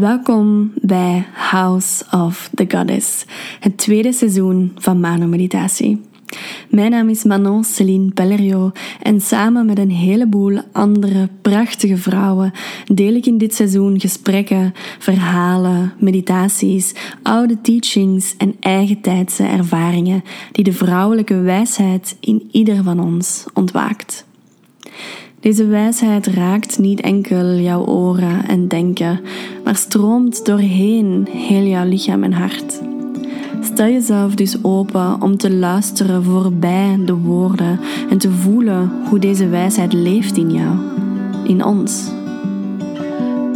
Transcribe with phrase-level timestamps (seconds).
[0.00, 3.24] Welkom bij House of the Goddess,
[3.60, 6.00] het tweede seizoen van Mano Meditatie.
[6.70, 8.72] Mijn naam is Manon Celine Pellerio
[9.02, 12.52] en samen met een heleboel andere prachtige vrouwen
[12.84, 20.22] deel ik in dit seizoen gesprekken, verhalen, meditaties, oude teachings en eigen tijdse ervaringen
[20.52, 24.25] die de vrouwelijke wijsheid in ieder van ons ontwaakt.
[25.46, 29.20] Deze wijsheid raakt niet enkel jouw oren en denken,
[29.64, 32.80] maar stroomt doorheen heel jouw lichaam en hart.
[33.60, 39.48] Stel jezelf dus open om te luisteren voorbij de woorden en te voelen hoe deze
[39.48, 40.76] wijsheid leeft in jou,
[41.44, 42.10] in ons.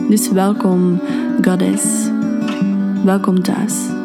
[0.08, 1.00] Dus welkom,
[1.42, 2.10] Goddess.
[3.04, 3.99] Welkom thuis.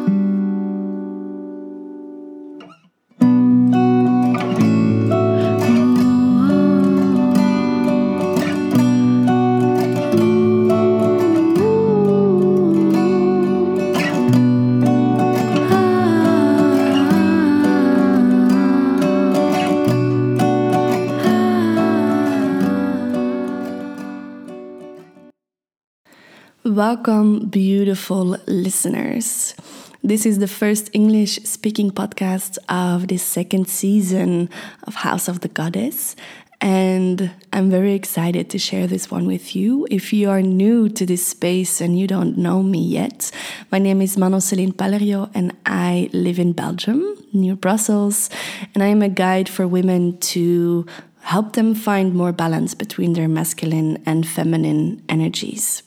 [26.90, 29.56] Welcome, beautiful listeners.
[30.04, 34.48] This is the first English speaking podcast of the second season
[34.84, 36.14] of House of the Goddess.
[36.60, 39.88] And I'm very excited to share this one with you.
[39.90, 43.32] If you are new to this space and you don't know me yet,
[43.72, 48.30] my name is Manon Celine Palerio and I live in Belgium, near Brussels.
[48.74, 50.86] And I am a guide for women to
[51.22, 55.82] help them find more balance between their masculine and feminine energies.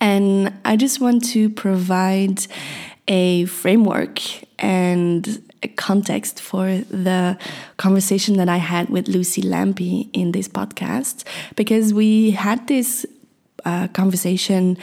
[0.00, 2.46] And I just want to provide
[3.08, 4.20] a framework
[4.58, 7.36] and a context for the
[7.76, 13.04] conversation that I had with Luci Lampe in this podcast because we had this
[13.64, 14.78] uh, conversation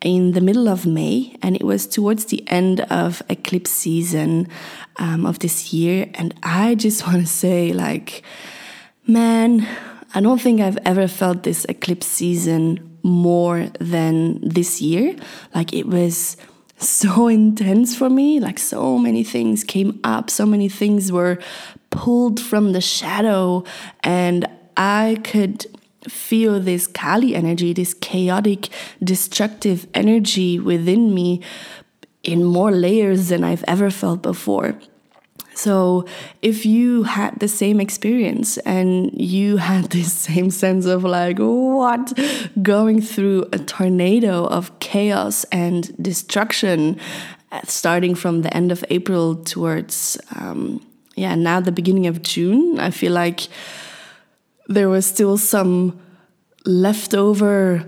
[0.00, 4.48] in the middle of May, and it was towards the end of eclipse season
[4.96, 6.08] um, of this year.
[6.14, 8.22] And I just want to say, like,
[9.06, 9.66] man,
[10.14, 15.16] I don't think I've ever felt this eclipse season more than this year.
[15.54, 16.36] Like it was
[16.78, 18.40] so intense for me.
[18.40, 21.38] Like so many things came up, so many things were
[21.90, 23.64] pulled from the shadow,
[24.04, 25.66] and I could
[26.08, 28.68] feel this Kali energy, this chaotic,
[29.02, 31.42] destructive energy within me
[32.22, 34.78] in more layers than I've ever felt before.
[35.58, 36.04] So,
[36.40, 42.16] if you had the same experience and you had this same sense of like, what?
[42.62, 47.00] Going through a tornado of chaos and destruction,
[47.50, 50.80] uh, starting from the end of April towards, um,
[51.16, 53.48] yeah, now the beginning of June, I feel like
[54.68, 55.98] there was still some
[56.66, 57.84] leftover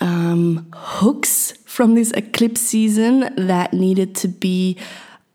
[0.00, 4.78] um, hooks from this eclipse season that needed to be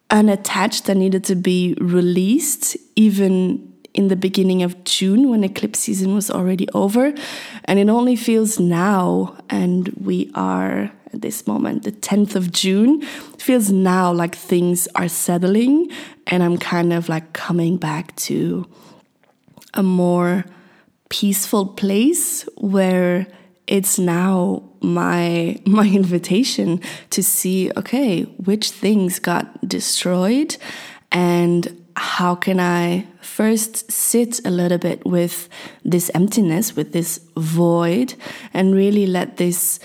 [0.09, 6.13] unattached that needed to be released even in the beginning of June when eclipse season
[6.13, 7.13] was already over.
[7.65, 13.01] And it only feels now, and we are at this moment, the 10th of June,
[13.33, 15.89] it feels now like things are settling
[16.27, 18.67] and I'm kind of like coming back to
[19.73, 20.45] a more
[21.09, 23.27] peaceful place where
[23.67, 30.57] it's now my my invitation to see okay which things got destroyed
[31.11, 35.49] and how can i first sit a little bit with
[35.83, 38.13] this emptiness with this void
[38.53, 39.79] and really let this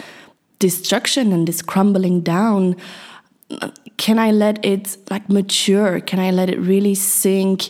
[0.58, 2.76] destruction and this crumbling down
[3.96, 6.00] can i let it like mature?
[6.00, 7.68] Can i let it really sink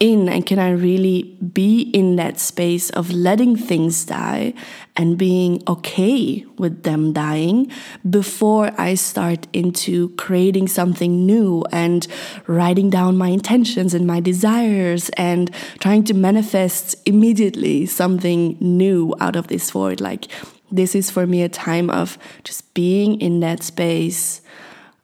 [0.00, 1.22] in and can I really
[1.52, 4.54] be in that space of letting things die
[4.96, 7.70] and being okay with them dying
[8.08, 12.06] before I start into creating something new and
[12.46, 19.36] writing down my intentions and my desires and trying to manifest immediately something new out
[19.36, 20.00] of this void?
[20.00, 20.26] Like
[20.72, 24.42] this is for me a time of just being in that space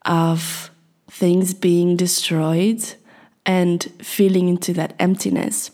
[0.04, 0.70] of
[1.08, 2.94] things being destroyed
[3.46, 5.70] and feeling into that emptiness.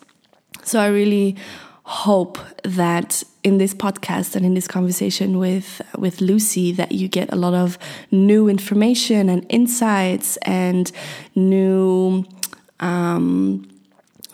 [0.62, 1.36] So I really
[1.84, 7.32] hope that in this podcast and in this conversation with with Luci that you get
[7.32, 7.78] a lot of
[8.10, 10.90] new information and insights and
[11.36, 12.24] new
[12.80, 13.68] um,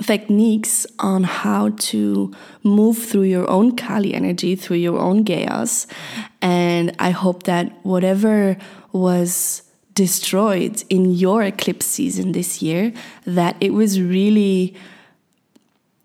[0.03, 2.33] techniques on how to
[2.63, 5.87] move through your own Kali energy, through your own chaos.
[6.41, 8.57] And I hope that whatever
[8.93, 9.63] was
[9.95, 12.93] destroyed in your eclipse season this year
[13.25, 14.75] that it was really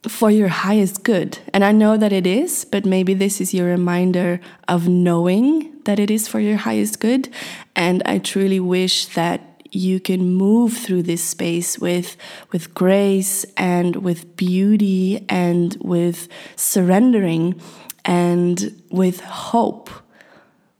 [0.07, 1.39] for your highest good.
[1.53, 5.99] And I know that it is, but maybe this is your reminder of knowing that
[5.99, 7.29] it is for your highest good.
[7.75, 9.41] And I truly wish that
[9.71, 12.15] you can move through this space with
[12.51, 17.59] with grace and with beauty and with surrendering
[18.05, 19.89] and with hope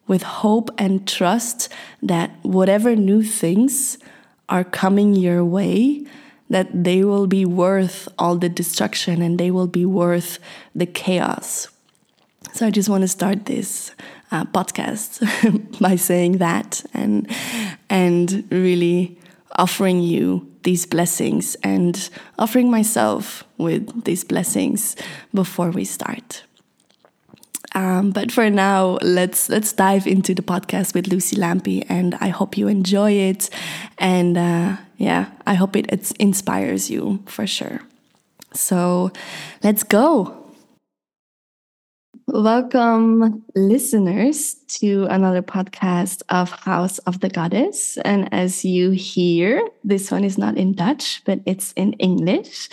[0.08, 1.70] with hope and trust
[2.02, 3.98] that whatever new things
[4.50, 6.06] are coming your way
[6.50, 10.40] that they will be worth all the destruction and they will be worth
[10.74, 11.68] the chaos.
[12.54, 13.92] So I just want to start this
[14.32, 17.30] uh, podcast by saying that and
[17.90, 19.18] and really
[19.56, 24.96] offering you these blessings and offering myself with these blessings
[25.34, 26.44] before we start.
[27.76, 32.30] Um, but for now, let's let's dive into the podcast with Luci Lampe, and I
[32.30, 33.50] hope you enjoy it.
[33.98, 37.82] And uh, yeah, I hope it, it inspires you for sure.
[38.54, 39.12] So
[39.64, 40.44] let's go.
[42.30, 47.98] Welcome, listeners, to another podcast of House of the Goddess.
[48.04, 52.68] And as you hear, this one is not in Dutch, but it's in English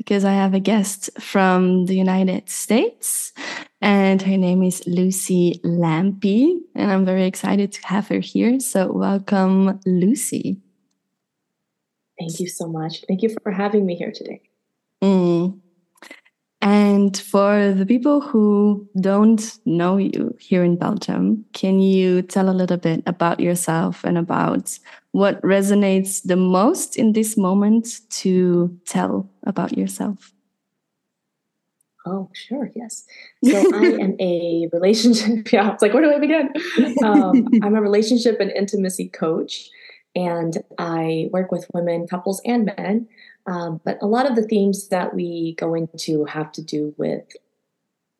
[0.00, 3.34] because I have a guest from the United States
[3.82, 6.58] and her name is Luci Lampe.
[6.74, 8.58] And I'm very excited to have her here.
[8.60, 10.56] So, welcome, Luci.
[12.18, 13.04] Thank you so much.
[13.08, 14.40] Thank you for having me here today.
[15.02, 15.60] Mm.
[16.62, 22.56] And for the people who don't know you here in Belgium, can you tell a
[22.56, 24.78] little bit about yourself and about
[25.12, 30.32] what resonates the most in this moment to tell about yourself?
[32.06, 33.04] Oh, sure, yes.
[33.44, 35.48] So I am a relationship.
[35.52, 36.52] Yeah, it's like where do I begin?
[37.04, 39.68] Um, I'm a relationship and intimacy coach,
[40.14, 43.08] and I work with women, couples, and men.
[43.46, 47.24] Um, but a lot of the themes that we go into have to do with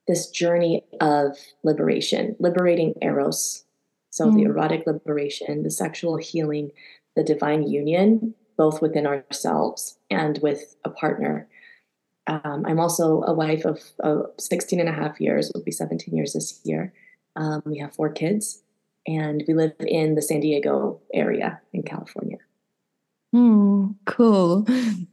[0.06, 3.64] this journey of liberation, liberating eros.
[4.10, 4.36] So mm.
[4.36, 6.72] the erotic liberation, the sexual healing,
[7.16, 11.48] the divine union, both within ourselves and with a partner.
[12.26, 16.14] Um, I'm also a wife of, of 16 and a half years, will be 17
[16.14, 16.92] years this year.
[17.36, 18.62] Um, we have four kids,
[19.06, 22.38] and we live in the San Diego area in California.
[23.32, 24.66] Hmm, cool.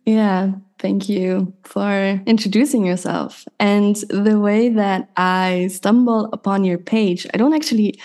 [0.05, 3.45] Yeah, thank you for introducing yourself.
[3.59, 7.99] And the way that I stumble upon your page, I don't actually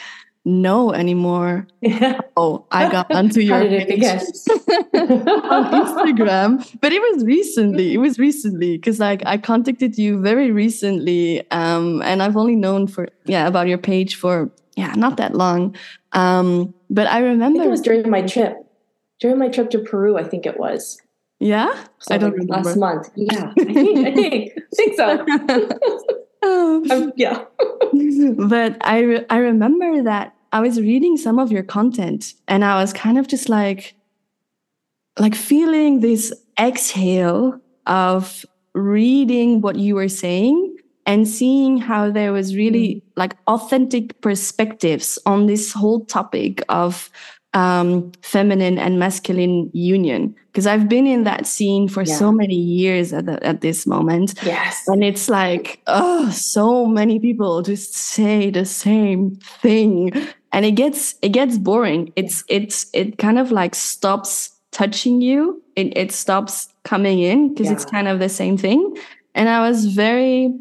[0.45, 1.67] know anymore.
[2.35, 4.03] Oh i got onto your page.
[4.03, 6.81] on instagram.
[6.81, 12.01] But it was recently it was recently because like i contacted you very recently um
[12.03, 15.77] and i've only known for yeah about your page for yeah not that long.
[16.13, 18.57] Um but i remember I it was during my trip
[19.21, 20.99] during my trip to peru i think it was.
[21.39, 21.69] Yeah?
[21.99, 22.69] So i don't like remember.
[22.71, 23.11] last month.
[23.15, 25.25] Yeah i think i think I think so
[26.43, 27.45] um, yeah.
[28.37, 32.81] but I re- I remember that I was reading some of your content and I
[32.81, 33.95] was kind of just like
[35.19, 38.45] like feeling this exhale of
[38.75, 43.03] reading what you were saying and seeing how there was really mm.
[43.17, 47.11] like authentic perspectives on this whole topic of
[47.55, 52.15] um, feminine and masculine union because I've been in that scene for yeah.
[52.15, 54.35] so many years at, the, at this moment.
[54.43, 54.83] Yes.
[54.87, 60.13] And it's like, oh, so many people just say the same thing.
[60.53, 62.13] And it gets it gets boring.
[62.15, 65.63] It's it's it kind of like stops touching you.
[65.77, 67.73] It it stops coming in because yeah.
[67.73, 68.97] it's kind of the same thing.
[69.35, 70.53] And I was very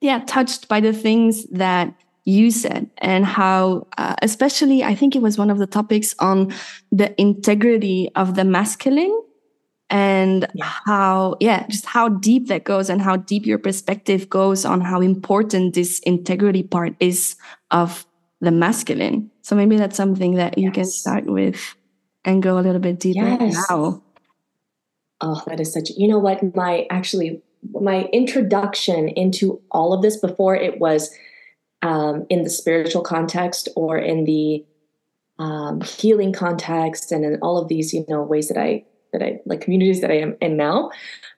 [0.00, 1.92] yeah, touched by the things that
[2.24, 6.52] you said and how uh, especially i think it was one of the topics on
[6.90, 9.20] the integrity of the masculine
[9.90, 10.64] and yeah.
[10.86, 15.00] how yeah just how deep that goes and how deep your perspective goes on how
[15.00, 17.36] important this integrity part is
[17.70, 18.06] of
[18.40, 20.74] the masculine so maybe that's something that you yes.
[20.74, 21.76] can start with
[22.24, 23.54] and go a little bit deeper yes.
[23.68, 24.02] now
[25.20, 27.42] oh that is such you know what my actually
[27.80, 31.10] my introduction into all of this before it was
[31.84, 34.64] um, in the spiritual context or in the
[35.38, 39.38] um, healing context and in all of these you know ways that i that i
[39.44, 40.90] like communities that i am in now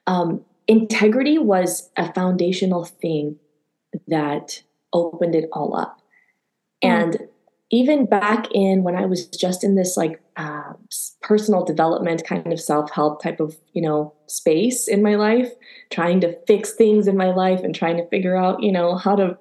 [0.06, 3.36] um, integrity was a foundational thing
[4.06, 4.62] that
[4.92, 6.00] opened it all up
[6.82, 6.88] mm.
[6.88, 7.18] and
[7.70, 10.74] even back in when i was just in this like uh,
[11.22, 15.50] personal development kind of self-help type of you know space in my life
[15.90, 19.16] trying to fix things in my life and trying to figure out you know how
[19.16, 19.36] to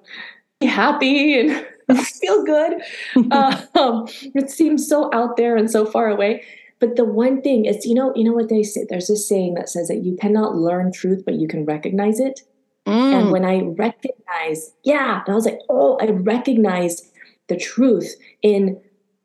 [0.62, 1.66] happy and
[2.06, 2.80] feel good.
[3.76, 6.44] um, it seems so out there and so far away.
[6.78, 8.86] But the one thing is, you know, you know what they say.
[8.88, 12.42] There's this saying that says that you cannot learn truth, but you can recognize it.
[12.86, 13.12] Mm.
[13.12, 17.10] And when I recognized, yeah, I was like, oh, I recognized
[17.48, 18.80] the truth in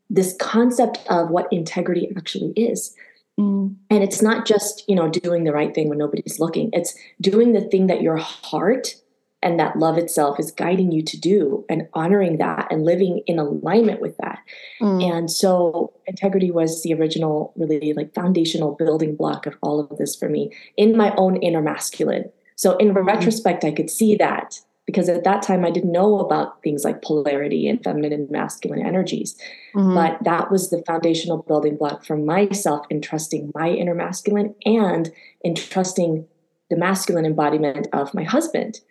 [0.10, 2.96] this concept of what integrity actually is.
[3.40, 3.76] Mm.
[3.90, 6.70] And it's not just, you know, doing the right thing when nobody's looking.
[6.74, 8.96] It's doing the thing that your heart
[9.44, 13.40] and that love itself is guiding you to do and honoring that and living in
[13.40, 14.40] alignment with that.
[14.82, 15.04] Mm.
[15.04, 20.16] And so integrity was the original really like foundational building block of all of this
[20.16, 22.32] for me in my own inner masculine.
[22.56, 23.06] So in mm.
[23.06, 27.02] retrospect I could see that because at that time I didn't know about things like
[27.02, 29.38] polarity and feminine and masculine energies.
[29.74, 29.96] Mm-hmm.
[29.96, 35.12] But that was the foundational building block for myself in trusting my inner masculine and
[35.42, 36.28] in trusting
[36.70, 38.82] the masculine embodiment of my husband.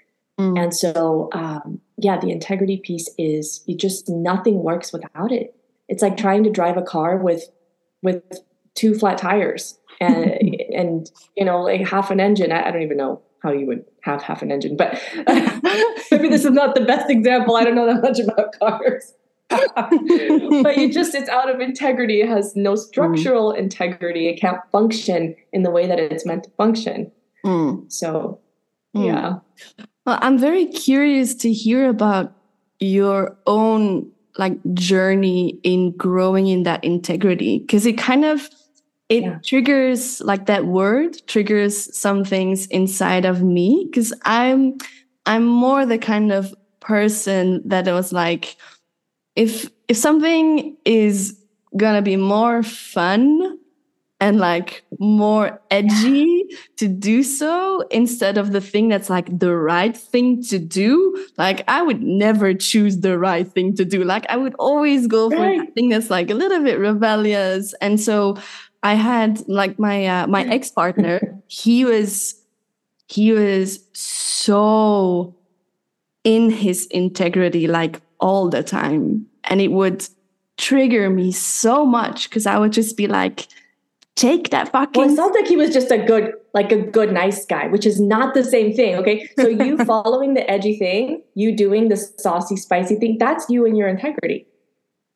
[0.40, 0.58] Mm.
[0.58, 5.54] And so, um, yeah, the integrity piece is you just nothing works without it.
[5.88, 7.44] It's like trying to drive a car with
[8.02, 8.22] with
[8.74, 12.52] two flat tires and and you know like half an engine.
[12.52, 14.76] I, I don't even know how you would have half an engine.
[14.76, 15.02] But
[16.10, 17.56] maybe this is not the best example.
[17.56, 19.12] I don't know that much about cars.
[19.48, 22.20] but you just it's out of integrity.
[22.20, 23.58] It has no structural mm.
[23.58, 24.28] integrity.
[24.28, 27.10] It can't function in the way that it's meant to function.
[27.44, 27.90] Mm.
[27.90, 28.40] So
[28.96, 29.06] mm.
[29.06, 29.84] yeah.
[30.10, 32.32] Well, I'm very curious to hear about
[32.80, 38.50] your own like journey in growing in that integrity because it kind of
[39.08, 39.38] it yeah.
[39.44, 44.78] triggers like that word triggers some things inside of me because i'm
[45.26, 48.56] i'm more the kind of person that was like
[49.36, 51.38] if if something is
[51.76, 53.59] gonna be more fun
[54.20, 56.56] and like more edgy yeah.
[56.76, 61.26] to do so instead of the thing that's like the right thing to do.
[61.38, 64.04] Like I would never choose the right thing to do.
[64.04, 65.58] Like I would always go for right.
[65.58, 67.72] that thing that's like a little bit rebellious.
[67.80, 68.36] And so
[68.82, 71.40] I had like my uh, my ex partner.
[71.46, 72.34] he was
[73.08, 75.34] he was so
[76.24, 80.06] in his integrity like all the time, and it would
[80.58, 83.48] trigger me so much because I would just be like,
[84.20, 85.00] take that fucking.
[85.00, 87.86] Well, it sounds like he was just a good, like a good, nice guy, which
[87.86, 88.96] is not the same thing.
[88.96, 93.66] Okay, so you following the edgy thing, you doing the saucy, spicy thing, that's you
[93.66, 94.46] and your integrity.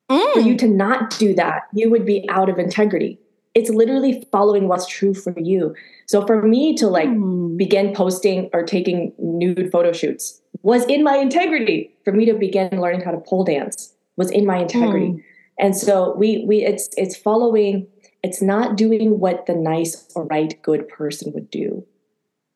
[0.09, 0.33] Mm.
[0.33, 3.19] For you to not do that, you would be out of integrity
[3.55, 5.73] it's literally following what's true for you.
[6.07, 7.57] So for me to like mm.
[7.57, 11.91] begin posting or taking nude photo shoots was in my integrity.
[12.03, 15.07] For me to begin learning how to pole dance was in my integrity.
[15.07, 15.23] Mm.
[15.57, 17.87] And so we we it's it's following
[18.25, 21.85] it's not doing what the nice or right good person would do.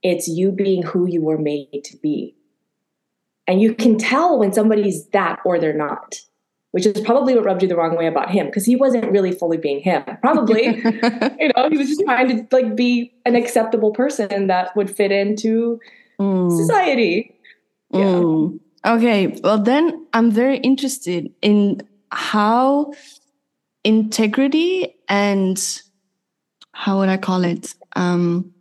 [0.01, 2.35] It's you being who you were made to be.
[3.45, 6.21] And you can tell when somebody's that or they're not
[6.71, 9.31] which is probably what rubbed you the wrong way about him because he wasn't really
[9.31, 10.03] fully being him.
[10.21, 10.65] Probably,
[11.39, 15.11] you know, he was just trying to like be an acceptable person that would fit
[15.11, 15.79] into
[16.19, 16.55] mm.
[16.55, 17.35] society.
[17.91, 18.01] Yeah.
[18.01, 18.59] Mm.
[18.85, 22.93] Okay, well then I'm very interested in how
[23.83, 25.81] integrity and
[26.73, 27.73] how would I call it?
[27.95, 28.53] Um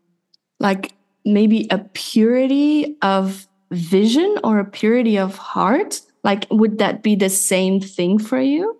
[0.61, 0.93] like
[1.25, 7.31] maybe a purity of vision or a purity of heart like, would that be the
[7.31, 8.77] same thing for you?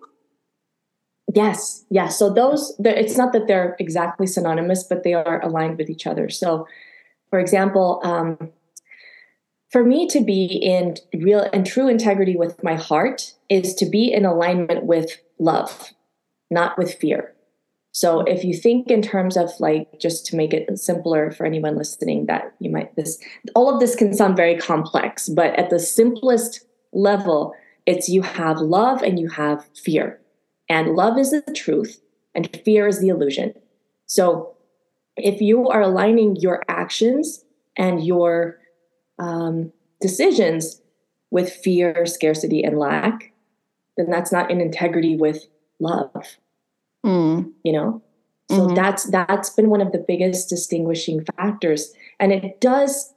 [1.33, 2.17] Yes, yes.
[2.17, 6.29] So those, it's not that they're exactly synonymous, but they are aligned with each other.
[6.29, 6.67] So,
[7.29, 8.51] for example, um,
[9.71, 14.11] for me to be in real and true integrity with my heart is to be
[14.11, 15.93] in alignment with love,
[16.49, 17.33] not with fear.
[17.99, 21.75] So if you think in terms of like just to make it simpler for anyone
[21.75, 23.19] listening that you might this
[23.55, 27.53] all of this can sound very complex, but at the simplest level,
[27.85, 30.17] it's you have love and you have fear.
[30.69, 31.99] And love is the truth,
[32.33, 33.53] and fear is the illusion.
[34.05, 34.55] So
[35.17, 37.43] if you are aligning your actions
[37.75, 38.59] and your
[39.17, 40.81] um, decisions
[41.31, 43.33] with fear, scarcity, and lack,
[43.97, 45.47] then that's not in integrity with
[45.79, 46.37] love.
[47.05, 47.51] Mm.
[47.63, 48.03] You know?
[48.49, 48.75] So mm-hmm.
[48.75, 51.93] that's that's been one of the biggest distinguishing factors.
[52.19, 53.13] And it does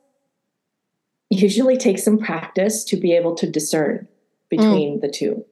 [1.30, 4.06] usually take some practice to be able to discern
[4.50, 5.00] between mm.
[5.00, 5.44] the two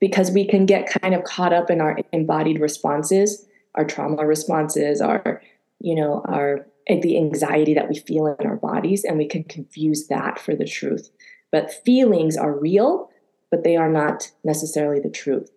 [0.00, 5.02] because we can get kind of caught up in our embodied responses our trauma responses
[5.02, 5.42] our
[5.78, 10.08] you know our the anxiety that we feel in our bodies and we can confuse
[10.08, 11.10] that for the truth
[11.50, 13.10] but feelings are real
[13.50, 15.50] but they are not necessarily the truth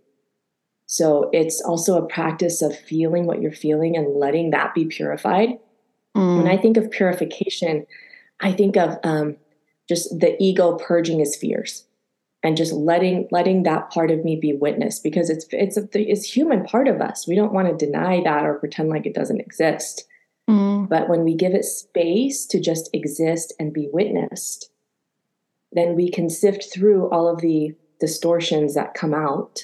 [0.87, 5.49] so it's also a practice of feeling what you're feeling and letting that be purified
[6.15, 6.37] mm.
[6.37, 7.85] when i think of purification
[8.39, 9.37] I think of um,
[9.87, 11.85] just the ego purging his fears
[12.43, 16.29] and just letting letting that part of me be witnessed because it's it's a, it's
[16.31, 17.27] human part of us.
[17.27, 20.05] We don't want to deny that or pretend like it doesn't exist.
[20.49, 20.89] Mm.
[20.89, 24.69] But when we give it space to just exist and be witnessed,
[25.71, 29.63] then we can sift through all of the distortions that come out.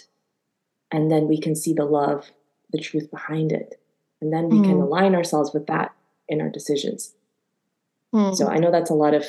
[0.91, 2.31] And then we can see the love,
[2.71, 3.79] the truth behind it.
[4.21, 4.65] And then we mm.
[4.65, 5.93] can align ourselves with that
[6.27, 7.13] in our decisions.
[8.13, 8.35] Mm.
[8.35, 9.23] So I know that's a lot of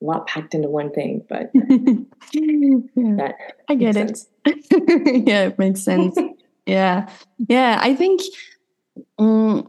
[0.00, 1.50] a lot packed into one thing, but
[2.32, 3.32] yeah.
[3.68, 4.20] I get it.
[5.26, 6.16] yeah, it makes sense.
[6.66, 7.08] yeah.
[7.48, 7.78] Yeah.
[7.82, 8.20] I think
[9.18, 9.68] um,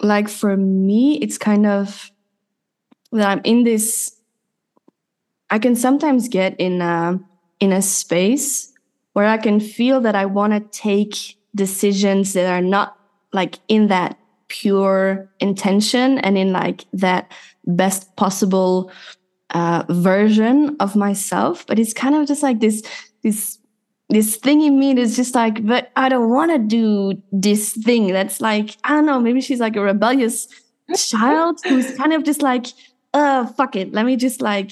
[0.00, 2.10] like for me, it's kind of
[3.12, 4.18] that I'm in this
[5.50, 7.18] I can sometimes get in a
[7.60, 8.67] in a space
[9.18, 12.96] where I can feel that I want to take decisions that are not
[13.32, 17.32] like in that pure intention and in like that
[17.66, 18.92] best possible
[19.50, 21.66] uh, version of myself.
[21.66, 22.80] But it's kind of just like this
[23.24, 23.58] this
[24.08, 28.12] this thing in me that's just like but i don't want to do this thing.
[28.12, 30.46] That's like i don't know maybe she's like a rebellious
[30.96, 32.68] child who's kind of just like
[33.14, 33.92] uh fuck it.
[33.92, 34.70] Let me just like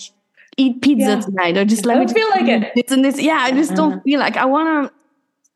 [0.56, 1.20] eat pizza yeah.
[1.20, 2.72] tonight or just let me feel like it.
[2.74, 4.02] this and this yeah i just don't uh-huh.
[4.04, 4.94] feel like i want to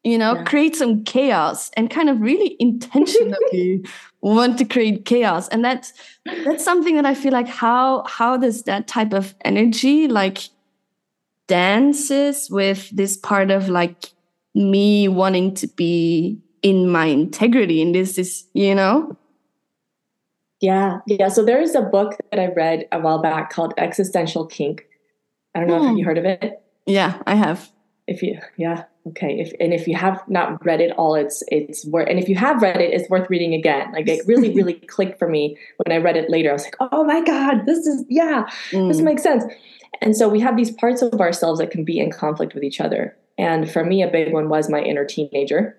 [0.08, 0.44] you know yeah.
[0.44, 3.82] create some chaos and kind of really intentionally
[4.22, 5.48] want to create chaos.
[5.48, 5.92] And that's
[6.44, 10.48] that's something that i feel like how how does that type of energy like
[11.46, 14.12] dances with this part of like
[14.54, 19.16] me wanting to be in my integrity and this is you know?
[20.60, 20.98] Yeah.
[21.06, 21.28] Yeah.
[21.28, 24.86] So there is a book that i read a while back called existential kink
[25.54, 25.92] i don't know hmm.
[25.92, 26.62] if you heard of it?
[26.86, 27.70] Yeah i have.
[28.06, 29.40] If you yeah okay.
[29.40, 32.34] If and if you have not read it all it's it's worth and if you
[32.34, 33.92] have read it it's worth reading again.
[33.92, 36.50] Like it really really clicked for me when i read it later.
[36.50, 38.88] I was like oh my god this is yeah mm.
[38.88, 39.44] this makes sense.
[40.00, 42.80] And so we have these parts of ourselves that can be in conflict with each
[42.80, 43.16] other.
[43.38, 45.76] And for me a big one was my inner teenager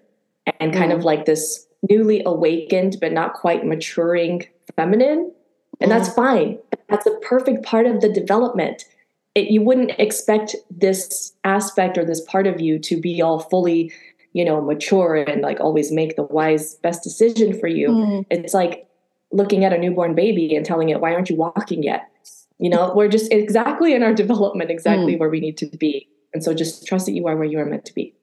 [0.60, 0.96] and kind mm.
[0.96, 5.32] of like this newly awakened but not quite maturing feminine.
[5.80, 6.60] And that's fine.
[6.90, 8.86] That's a perfect part of the development
[9.36, 13.92] it, you wouldn't expect this aspect or this part of you to be all fully
[14.34, 18.26] you know mature and like always make the wise best decision for you mm.
[18.30, 18.88] it's like
[19.32, 22.10] looking at a newborn baby and telling it why aren't you walking yet
[22.58, 25.20] you know we're just exactly in our development exactly mm.
[25.20, 27.66] where we need to be and so just trust that you are where you are
[27.66, 28.14] meant to be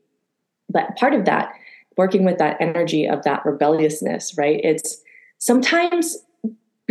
[0.68, 1.52] but part of that
[1.96, 5.02] working with that energy of that rebelliousness right it's
[5.38, 6.16] sometimes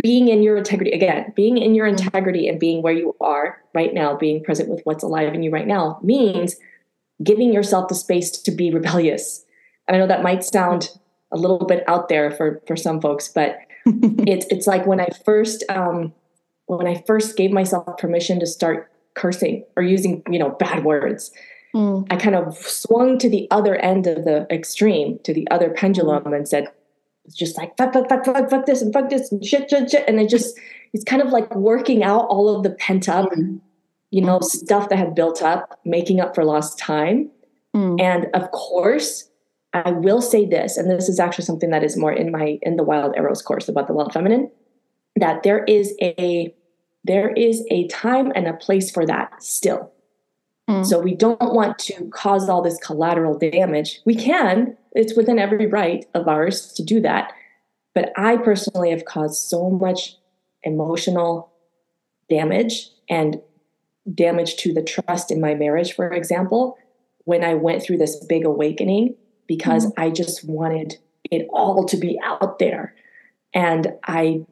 [0.02, 2.06] being in your integrity again being in your mm-hmm.
[2.06, 5.50] integrity and being where you are right now being present with what's alive in you
[5.50, 6.56] right now means
[7.22, 9.44] giving yourself the space to be rebellious
[9.86, 10.90] and i know that might sound
[11.32, 15.08] a little bit out there for for some folks but it's it's like when i
[15.24, 16.12] first um
[16.66, 21.32] when i first gave myself permission to start cursing or using you know bad words
[21.74, 22.06] mm.
[22.10, 26.22] i kind of swung to the other end of the extreme to the other pendulum
[26.22, 26.36] mm.
[26.36, 26.68] and said
[27.28, 29.90] it's just like fuck, fuck, fuck, fuck, fuck this and fuck this and shit, shit,
[29.90, 30.08] shit.
[30.08, 30.58] And it just,
[30.94, 33.60] it's kind of like working out all of the pent up, mm.
[34.10, 37.30] you know, stuff that had built up, making up for lost time.
[37.76, 38.00] Mm.
[38.00, 39.28] And of course,
[39.74, 42.76] I will say this, and this is actually something that is more in my in
[42.76, 44.50] the Wild Eros course about the wild feminine,
[45.16, 46.54] that there is a
[47.04, 49.92] there is a time and a place for that still.
[50.68, 50.86] Mm.
[50.86, 54.00] So we don't want to cause all this collateral damage.
[54.04, 57.32] We can, it's within every right of ours to do that.
[57.94, 60.16] But I personally have caused so much
[60.62, 61.50] emotional
[62.28, 63.40] damage and
[64.14, 66.76] damage to the trust in my marriage, for example,
[67.24, 69.14] when I went through this big awakening
[69.46, 69.92] because mm.
[69.96, 70.98] I just wanted
[71.30, 72.94] it all to be out there.
[73.54, 74.44] And I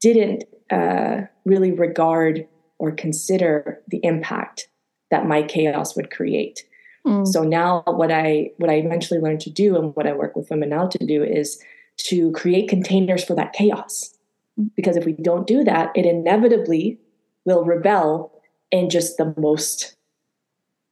[0.00, 2.46] didn't uh, really regard
[2.78, 4.68] or consider the impact
[5.10, 6.64] that my chaos would create.
[7.06, 7.26] Mm.
[7.26, 10.50] So now what I what I eventually learned to do and what I work with
[10.50, 11.62] women now to do is
[11.98, 14.14] to create containers for that chaos.
[14.58, 14.70] Mm.
[14.74, 16.98] Because if we don't do that, it inevitably
[17.44, 18.32] will rebel
[18.72, 19.96] in just the most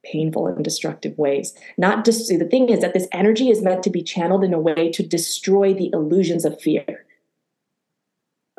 [0.05, 1.55] painful and destructive ways.
[1.77, 4.61] Not just the thing is that this energy is meant to be channeled in a
[4.61, 7.05] way to destroy the illusions of fear.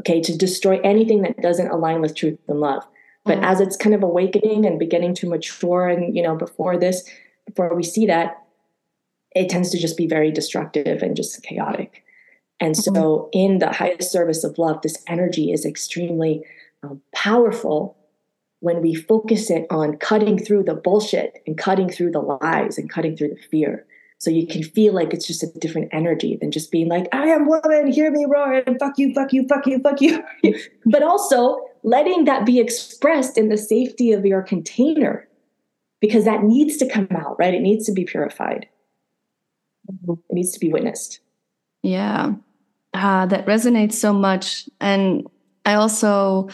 [0.01, 2.85] Okay, to destroy anything that doesn't align with truth and love.
[3.25, 3.45] But mm-hmm.
[3.45, 7.07] as it's kind of awakening and beginning to mature, and you know, before this,
[7.45, 8.43] before we see that,
[9.35, 12.03] it tends to just be very destructive and just chaotic.
[12.59, 13.29] And so, mm-hmm.
[13.33, 16.43] in the highest service of love, this energy is extremely
[16.83, 17.97] um, powerful
[18.59, 22.89] when we focus it on cutting through the bullshit and cutting through the lies and
[22.89, 23.85] cutting through the fear.
[24.17, 27.27] So you can feel like it's just a different energy than just being like, I
[27.27, 30.23] am woman, hear me roar, and fuck you, fuck you, fuck you, fuck you.
[30.85, 35.27] but also letting that be expressed in the safety of your container
[36.01, 37.53] because that needs to come out, right?
[37.53, 38.67] It needs to be purified.
[40.07, 41.19] It needs to be witnessed.
[41.83, 42.33] Yeah.
[42.95, 44.69] uh, that resonates so much.
[44.79, 45.27] And
[45.65, 46.49] I also,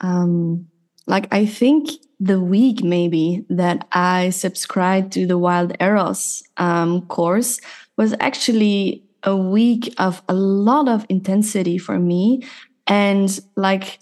[0.00, 0.68] um,
[1.06, 7.60] like, I think the week maybe that I subscribed to the Wild Eros um, course
[7.96, 12.44] was actually a week of a lot of intensity for me.
[12.86, 13.98] And like,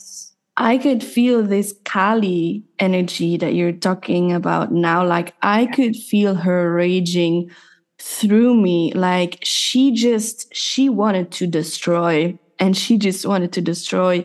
[0.61, 5.03] I could feel this Kali energy that you're talking about now.
[5.03, 7.51] Like, I could feel her raging
[7.99, 8.92] through me.
[8.92, 14.23] Like, she just, she wanted to destroy and she just wanted to destroy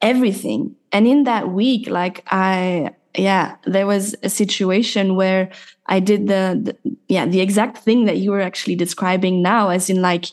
[0.00, 0.76] everything.
[0.92, 5.50] And in that week, like, I, yeah, there was a situation where
[5.86, 9.90] I did the, the, yeah, the exact thing that you were actually describing now, as
[9.90, 10.26] in like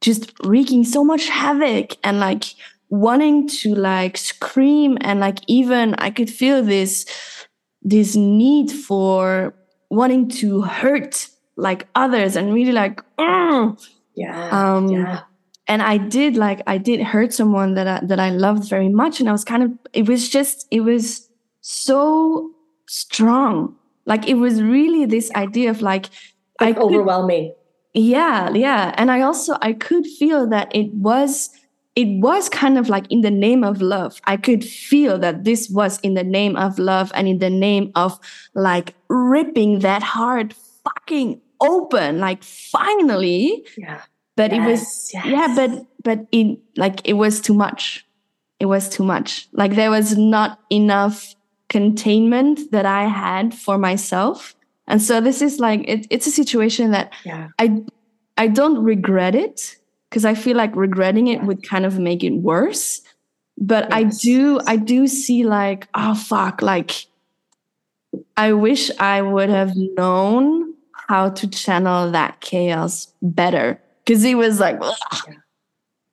[0.00, 2.42] just wreaking so much havoc and like
[2.90, 7.06] wanting to like scream and like even I could feel this
[7.82, 9.54] this need for
[9.90, 13.00] wanting to hurt like others and really like
[14.14, 15.20] yeah um yeah
[15.66, 19.20] and I did like I did hurt someone that I, that I loved very much
[19.20, 21.28] and I was kind of it was just it was
[21.60, 22.50] so
[22.88, 23.76] strong
[24.10, 26.08] like it was really this idea of like,
[26.60, 27.54] like I overwhelming.
[27.94, 28.94] Could, yeah, yeah.
[28.96, 31.50] And I also I could feel that it was
[32.00, 34.22] it was kind of like in the name of love.
[34.24, 37.92] I could feel that this was in the name of love and in the name
[37.94, 38.18] of
[38.54, 43.66] like ripping that heart fucking open, like finally.
[43.76, 44.00] Yeah.
[44.34, 45.26] But yes, it was yes.
[45.26, 48.06] yeah, but but it like it was too much.
[48.60, 49.46] It was too much.
[49.52, 51.34] Like there was not enough
[51.68, 54.54] containment that I had for myself.
[54.86, 57.48] And so this is like it, it's a situation that yeah.
[57.58, 57.84] I
[58.38, 59.76] I don't regret it
[60.10, 61.44] because I feel like regretting it yeah.
[61.44, 63.00] would kind of make it worse.
[63.56, 63.92] But yes.
[63.92, 67.06] I do I do see like oh fuck like
[68.36, 70.74] I wish I would have known
[71.08, 75.34] how to channel that chaos better because it was like yeah.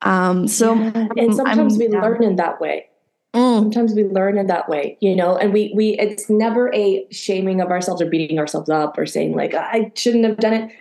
[0.01, 1.07] um so yeah.
[1.17, 2.89] and sometimes I'm, we learn in that way
[3.37, 3.59] Mm.
[3.59, 7.61] Sometimes we learn in that way, you know, and we we it's never a shaming
[7.61, 10.71] of ourselves or beating ourselves up or saying like I shouldn't have done it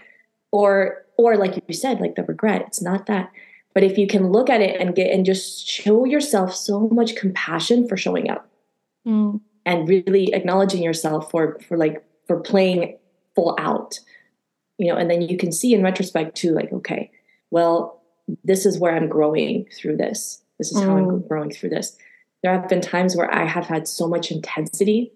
[0.57, 2.63] or or like you said like the regret.
[2.67, 3.31] It's not that.
[3.75, 7.17] But if you can look at it and get and just show yourself so much
[7.17, 8.49] compassion for showing up
[9.07, 9.41] mm.
[9.67, 12.99] and really acknowledging yourself for for like for playing
[13.35, 14.01] full out,
[14.79, 17.11] you know, and then you can see in retrospect too, like, okay,
[17.51, 18.03] well,
[18.43, 20.43] this is where I'm growing through this.
[20.59, 20.87] This is mm.
[20.87, 21.29] how I'm mm.
[21.29, 21.97] growing through this
[22.47, 25.13] there have been times where I have had so much intensity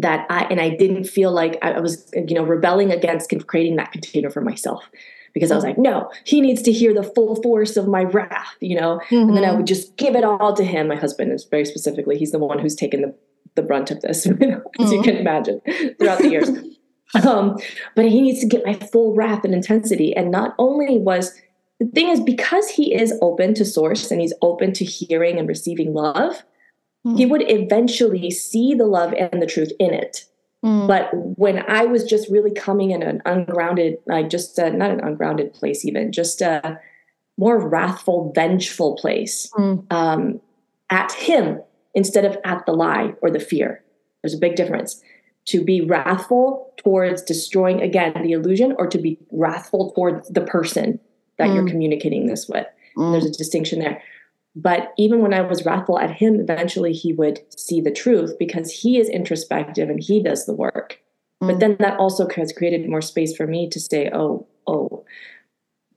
[0.00, 3.92] that I and I didn't feel like I was you know rebelling against creating that
[3.92, 4.88] container for myself
[5.32, 8.56] because I was like, no, he needs to hear the full force of my wrath,
[8.60, 9.00] you know.
[9.10, 9.28] Mm-hmm.
[9.28, 9.58] And then I mm-hmm.
[9.58, 10.88] would just give it all to him.
[10.88, 13.14] My husband is very specifically; he's the one who's taken the
[13.56, 14.92] the brunt of this, as mm-hmm.
[14.92, 15.60] you can imagine,
[15.98, 16.48] throughout the years.
[17.26, 17.58] um,
[17.96, 20.14] but he needs to get my full wrath and intensity.
[20.14, 21.34] And not only was
[21.80, 25.48] the thing is because he is open to source and he's open to hearing and
[25.48, 26.42] receiving love
[27.06, 27.16] mm.
[27.16, 30.24] he would eventually see the love and the truth in it
[30.64, 30.86] mm.
[30.86, 35.00] but when i was just really coming in an ungrounded like just a, not an
[35.00, 36.78] ungrounded place even just a
[37.36, 39.84] more wrathful vengeful place mm.
[39.92, 40.40] um,
[40.90, 41.60] at him
[41.94, 43.82] instead of at the lie or the fear
[44.22, 45.02] there's a big difference
[45.46, 51.00] to be wrathful towards destroying again the illusion or to be wrathful towards the person
[51.38, 51.54] that mm.
[51.54, 52.66] you're communicating this with.
[52.96, 53.12] Mm.
[53.12, 54.02] There's a distinction there.
[54.56, 58.72] But even when I was wrathful at him, eventually he would see the truth because
[58.72, 61.00] he is introspective and he does the work.
[61.42, 61.48] Mm.
[61.48, 65.04] But then that also has created more space for me to say, oh, oh,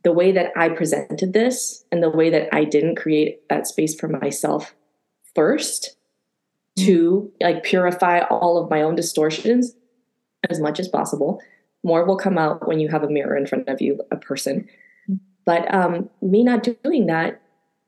[0.03, 3.95] the way that I presented this and the way that I didn't create that space
[3.95, 4.75] for myself
[5.33, 5.95] first
[6.77, 6.85] mm.
[6.85, 9.75] to like purify all of my own distortions
[10.49, 11.41] as much as possible.
[11.83, 14.69] More will come out when you have a mirror in front of you, a person
[15.45, 17.41] but um, me not doing that,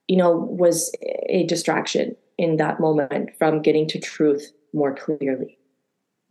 [0.07, 5.57] you know, was a distraction in that moment from getting to truth more clearly.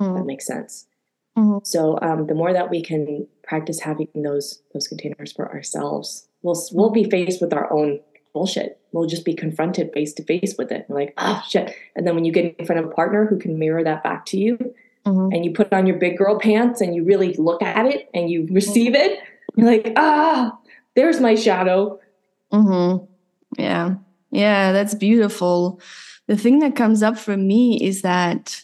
[0.00, 0.18] Mm.
[0.18, 0.86] That makes sense.
[1.36, 1.58] Mm-hmm.
[1.64, 6.60] So um, the more that we can practice having those those containers for ourselves, we'll
[6.72, 8.00] we'll be faced with our own
[8.32, 8.78] bullshit.
[8.92, 10.86] We'll just be confronted face to face with it.
[10.88, 11.74] We're like, oh shit.
[11.96, 14.26] And then when you get in front of a partner who can mirror that back
[14.26, 14.56] to you,
[15.04, 15.32] mm-hmm.
[15.32, 18.30] and you put on your big girl pants and you really look at it and
[18.30, 19.12] you receive mm-hmm.
[19.12, 19.18] it,
[19.56, 20.56] you're like, ah,
[20.94, 21.98] there's my shadow.
[22.52, 23.04] Mm-hmm.
[23.58, 23.94] Yeah.
[24.30, 25.80] Yeah, that's beautiful.
[26.26, 28.62] The thing that comes up for me is that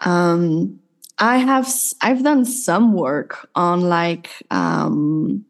[0.00, 0.78] um,
[1.18, 5.44] I have I've done some work on like um,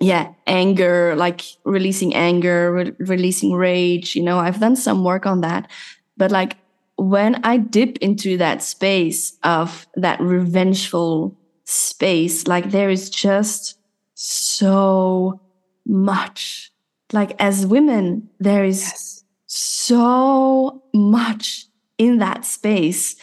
[0.00, 4.16] yeah anger, like releasing anger, re- releasing rage.
[4.16, 5.70] You know, I've done some work on that,
[6.16, 6.56] but like
[6.96, 13.78] when I dip into that space of that revengeful space, like there is just
[14.14, 15.40] so
[15.84, 16.72] much
[17.12, 19.24] like as women, there is Yes.
[19.46, 21.66] so much
[21.98, 23.16] in that space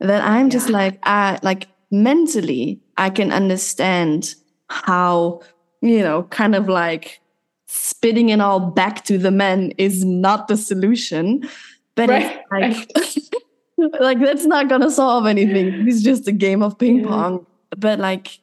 [0.00, 0.78] that I'm just Yeah.
[0.78, 4.34] like, I like mentally, I can understand
[4.68, 5.40] how,
[5.82, 7.20] you know, kind of like
[7.66, 11.42] spitting it all back to the men is not the solution.
[11.96, 12.88] But Right, it's
[13.78, 15.86] like, like that's not gonna solve anything.
[15.86, 17.08] It's just a game of ping Yeah.
[17.08, 17.46] pong.
[17.76, 18.38] But like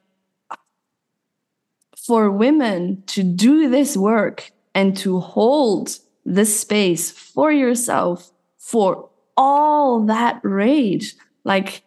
[1.98, 10.06] for women to do this work and to hold this space for yourself for all
[10.06, 11.84] that rage like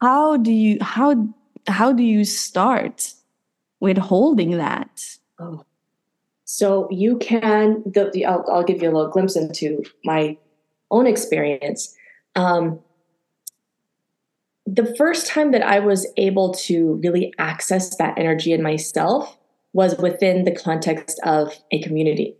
[0.00, 1.28] how do you how
[1.66, 3.12] how do you start
[3.80, 5.64] with holding that Oh.
[6.44, 10.36] So you can, the, the, I'll, I'll give you a little glimpse into my
[10.90, 11.94] own experience.
[12.36, 12.80] Um,
[14.66, 19.36] the first time that I was able to really access that energy in myself
[19.72, 22.36] was within the context of a community.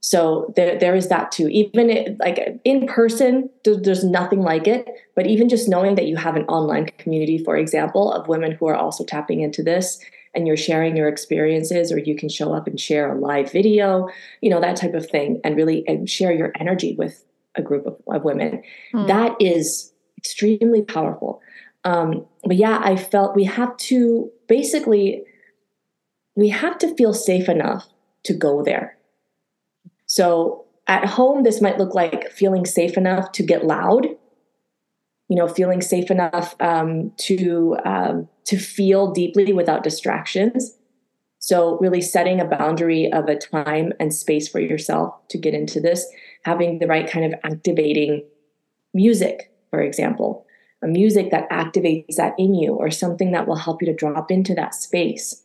[0.00, 1.48] So there, there is that too.
[1.48, 4.88] Even it, like in person, there- there's nothing like it.
[5.14, 8.66] But even just knowing that you have an online community, for example, of women who
[8.68, 9.98] are also tapping into this,
[10.34, 14.08] and you're sharing your experiences, or you can show up and share a live video,
[14.40, 17.24] you know that type of thing, and really and share your energy with
[17.56, 18.62] a group of, of women.
[18.92, 19.06] Hmm.
[19.06, 21.40] That is extremely powerful.
[21.84, 25.24] Um, but yeah, I felt we have to basically
[26.38, 27.88] we have to feel safe enough
[28.22, 28.96] to go there.
[30.06, 34.06] So at home, this might look like feeling safe enough to get loud,
[35.26, 40.76] you know, feeling safe enough um, to um, to feel deeply without distractions.
[41.40, 45.80] So really setting a boundary of a time and space for yourself to get into
[45.80, 46.06] this,
[46.44, 48.24] having the right kind of activating
[48.94, 50.46] music, for example,
[50.84, 54.30] a music that activates that in you, or something that will help you to drop
[54.30, 55.42] into that space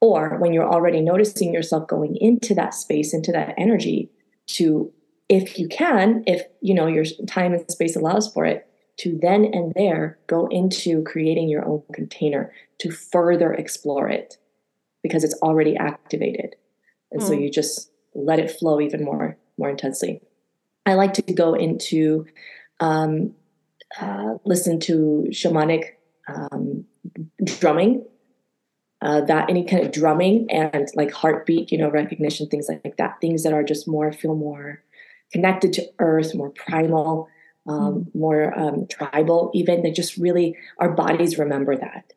[0.00, 4.10] or when you're already noticing yourself going into that space into that energy
[4.46, 4.92] to
[5.28, 8.66] if you can if you know your time and space allows for it
[8.98, 14.38] to then and there go into creating your own container to further explore it
[15.02, 16.56] because it's already activated.
[17.12, 17.42] And so Mm.
[17.42, 20.20] you just let it flow even more more intensely.
[20.84, 22.26] I like to go into
[22.80, 23.34] um,
[24.00, 25.92] uh, listen to shamanic
[26.28, 26.84] um,
[27.44, 28.04] drumming
[29.02, 33.20] uh, that any kind of drumming and like heartbeat, you know, recognition, things like that,
[33.20, 34.82] things that are just more feel more
[35.32, 37.28] connected to earth, more primal,
[37.66, 42.12] um, more um, tribal, even they just really our bodies remember that,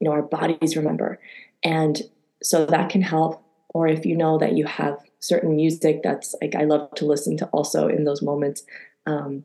[0.00, 1.18] you know, our bodies remember,
[1.62, 2.02] and
[2.42, 3.40] so that can help.
[3.70, 7.36] Or if you know that you have certain music that's like I love to listen
[7.38, 8.62] to also in those moments,
[9.04, 9.44] um,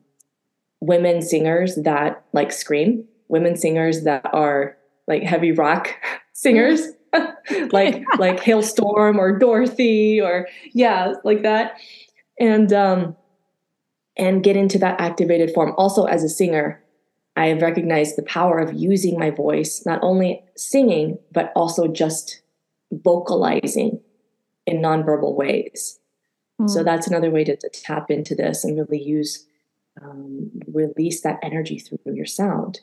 [0.81, 5.95] women singers that like scream, women singers that are like heavy rock
[6.39, 6.81] singers
[7.71, 11.73] like like Halestorm or dorothy or yeah like that.
[12.39, 13.15] And um
[14.17, 15.73] and get into that activated form.
[15.77, 16.81] Also as a singer
[17.35, 22.41] i have recognized the power of using my voice not only singing but also just
[22.91, 24.01] vocalizing
[24.65, 25.99] in nonverbal ways.
[26.67, 29.45] So that's another way to, to tap into this and really use
[30.01, 32.81] um, release that energy through your sound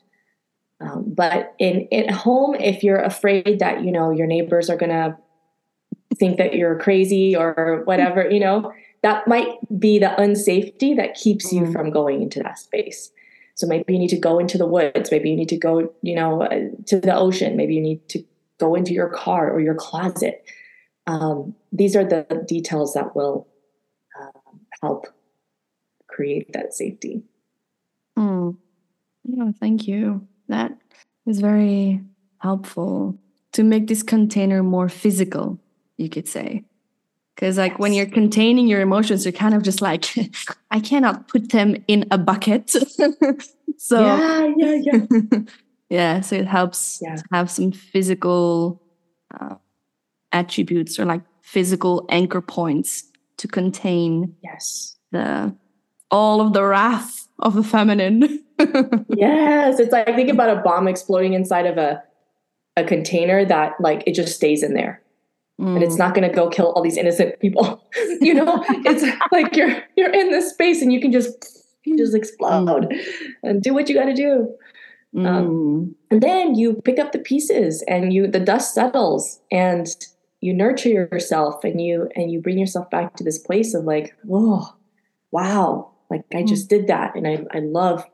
[0.81, 5.19] um, but in at home, if you're afraid that you know your neighbors are gonna
[6.17, 11.53] think that you're crazy or whatever, you know, that might be the unsafety that keeps
[11.53, 11.73] you Mhm.
[11.73, 13.13] from going into that space.
[13.55, 15.11] So maybe you need to go into the woods.
[15.11, 17.57] Maybe you need to go, you know, uh, to the ocean.
[17.57, 18.23] Maybe you need to
[18.59, 20.45] go into your car or your closet.
[21.07, 23.47] Um, these are the details that will
[24.21, 25.07] um, help
[26.07, 27.23] create that safety.
[28.19, 28.57] Mm.
[29.25, 30.27] Yeah, thank you.
[30.49, 30.73] That
[31.27, 32.01] is very
[32.39, 33.19] helpful
[33.53, 35.59] to make this container more physical,
[35.97, 36.65] you could say.
[37.35, 40.07] Because, like, when you're containing your emotions, you're kind of just like,
[40.71, 42.71] I cannot put them in a bucket.
[43.77, 45.39] so, yeah, yeah, yeah.
[45.91, 47.17] yeah, so it helps Yeah.
[47.17, 48.81] to have some physical
[49.39, 49.57] uh,
[50.33, 53.05] attributes or like physical anchor points
[53.37, 54.97] to contain yes.
[55.13, 55.55] the
[56.11, 58.45] all of the wrath of the feminine.
[59.09, 62.03] Yes, it's like think about a bomb exploding inside of a
[62.77, 65.03] a container that like it just stays in there
[65.59, 65.99] and it's mm.
[65.99, 67.83] not going to go kill all these innocent people.
[68.21, 72.15] you know, it's like you're you're in this space and you can just you just
[72.15, 73.03] explode mm.
[73.43, 74.55] and do what you got to do.
[75.17, 75.95] Um, mm.
[76.11, 79.87] And then you pick up the pieces and you the dust settles and
[80.41, 84.15] you nurture yourself and you and you bring yourself back to this place of like,
[84.25, 84.63] whoa,
[85.31, 86.49] wow, like I mm.
[86.49, 88.05] just did that and I I love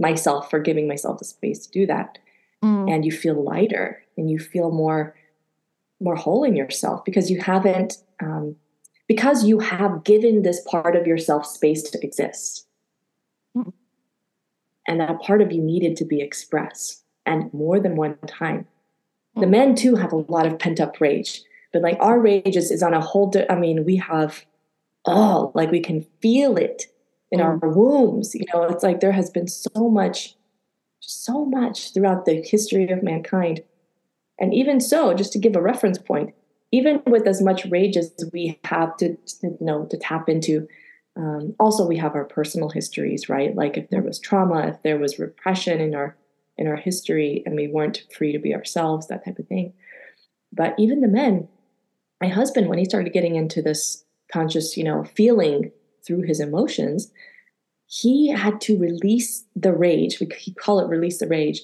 [0.00, 2.18] myself for giving myself the space to do that
[2.62, 2.92] Mm.
[2.92, 5.14] and you feel lighter and you feel more
[5.98, 8.54] more whole in yourself because you haven't um,
[9.08, 12.66] because you have given this part of yourself space to exist.
[13.56, 13.72] Mm.
[14.86, 18.66] And that part of you needed to be expressed, and more than one time.
[19.36, 19.40] Mm.
[19.40, 22.70] The men, too, have a lot of pent up rage, but like our rage is,
[22.70, 24.44] is on a whole, di- I mean, we have,
[25.06, 26.84] oh, like we can feel it
[27.30, 28.34] in our wombs.
[28.34, 30.34] You know, it's like there has been so much,
[31.00, 33.62] so much throughout the history of mankind.
[34.38, 36.34] And even so, just to give a reference point,
[36.72, 40.66] even with as much rage as we have to, to you know to tap into
[41.16, 44.98] um, also we have our personal histories right like if there was trauma if there
[44.98, 46.16] was repression in our
[46.56, 49.72] in our history and we weren't free to be ourselves that type of thing
[50.52, 51.48] but even the men
[52.20, 55.72] my husband when he started getting into this conscious you know feeling
[56.10, 57.12] through his emotions
[57.86, 61.60] he had to release the rage we call it release the rage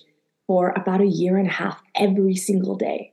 [0.47, 3.13] for about a year and a half every single day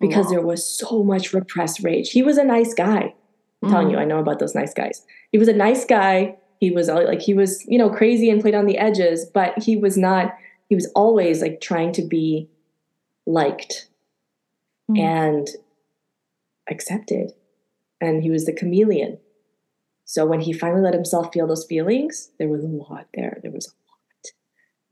[0.00, 0.30] because wow.
[0.32, 2.10] there was so much repressed rage.
[2.10, 3.14] He was a nice guy.
[3.62, 3.72] I'm mm.
[3.72, 4.00] telling you, mm.
[4.00, 5.04] I know about those nice guys.
[5.32, 6.36] He was a nice guy.
[6.60, 9.76] He was like he was, you know, crazy and played on the edges, but he
[9.76, 10.34] was not
[10.68, 12.48] he was always like trying to be
[13.26, 13.88] liked
[14.90, 14.98] mm.
[14.98, 15.48] and
[16.70, 17.32] accepted.
[18.00, 19.18] And he was the chameleon.
[20.14, 23.40] So when he finally let himself feel those feelings, there was a lot there.
[23.42, 23.66] There was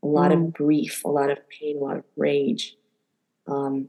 [0.03, 0.47] a lot, a lot mm.
[0.47, 2.75] of grief, a lot of pain, a lot of rage.
[3.47, 3.87] Um,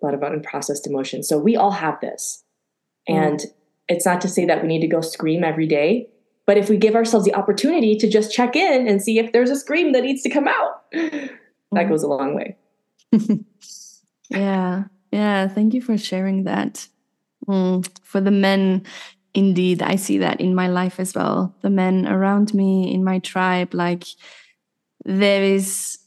[0.00, 1.28] a lot of unprocessed emotions.
[1.28, 2.44] So we all have this.
[3.10, 3.14] Mm.
[3.16, 3.40] And
[3.88, 6.10] it's not to say that we need to go scream every day,
[6.46, 9.50] but if we give ourselves the opportunity to just check in and see if there's
[9.50, 11.30] a scream that needs to come out, that
[11.74, 11.88] mm.
[11.88, 12.56] goes a long way.
[14.30, 14.84] yeah.
[15.10, 15.48] Yeah.
[15.48, 16.86] Thank you for sharing that.
[17.48, 17.84] Mm.
[18.04, 18.84] For the men,
[19.36, 21.54] indeed, I see that in my life as well.
[21.60, 24.04] The men around me in my tribe, like,
[25.04, 25.98] there is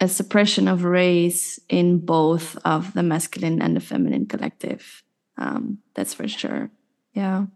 [0.00, 5.02] a suppression of race in both of the masculine and the feminine collective.
[5.38, 6.70] Um, that's for sure.
[7.14, 7.46] Yeah.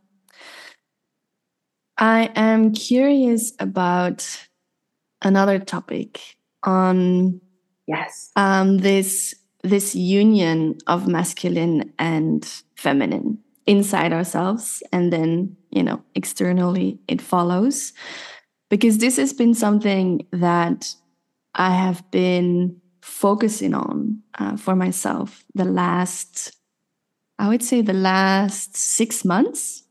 [1.98, 4.46] I am curious about
[5.20, 7.40] another topic on
[7.86, 12.44] yes um, this this union of masculine and
[12.76, 13.38] feminine
[13.70, 17.92] inside ourselves and then you know externally it follows
[18.68, 20.92] because this has been something that
[21.54, 26.52] I have been focusing on uh, for myself the last,
[27.38, 29.84] I would say, the last six months.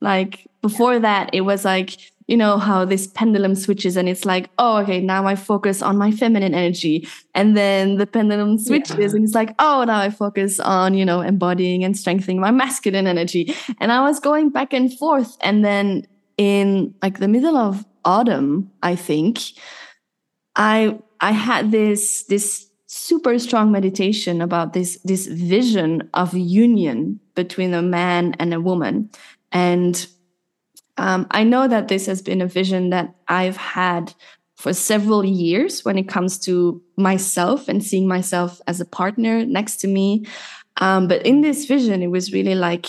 [0.00, 4.50] Like before that, it was like, you know, how this pendulum switches and it's like,
[4.58, 7.06] oh, okay, now I focus on my feminine energy.
[7.34, 9.16] And then the pendulum switches yeah.
[9.16, 13.06] and it's like, oh, now I focus on, you know, embodying and strengthening my masculine
[13.06, 13.54] energy.
[13.78, 15.36] And I was going back and forth.
[15.40, 19.40] And then in like the middle of autumn, I think,
[20.56, 27.74] I I had this this super strong meditation about this this vision of union between
[27.74, 29.10] a man and a woman,
[29.52, 30.06] and
[30.98, 34.14] um, I know that this has been a vision that I've had
[34.56, 39.76] for several years when it comes to myself and seeing myself as a partner next
[39.76, 40.24] to me.
[40.78, 42.86] Um, but in this vision, it was really like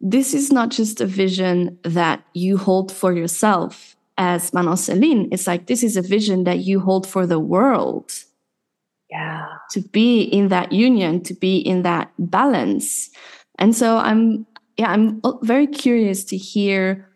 [0.00, 5.46] this is not just a vision that you hold for yourself as Manon Celine, it's
[5.46, 8.12] like this is a vision that you hold for the world.
[9.10, 9.46] Yeah.
[9.70, 13.08] To be in that union, to be in that balance.
[13.58, 14.46] And so I'm
[14.76, 17.09] yeah, I'm very curious to hear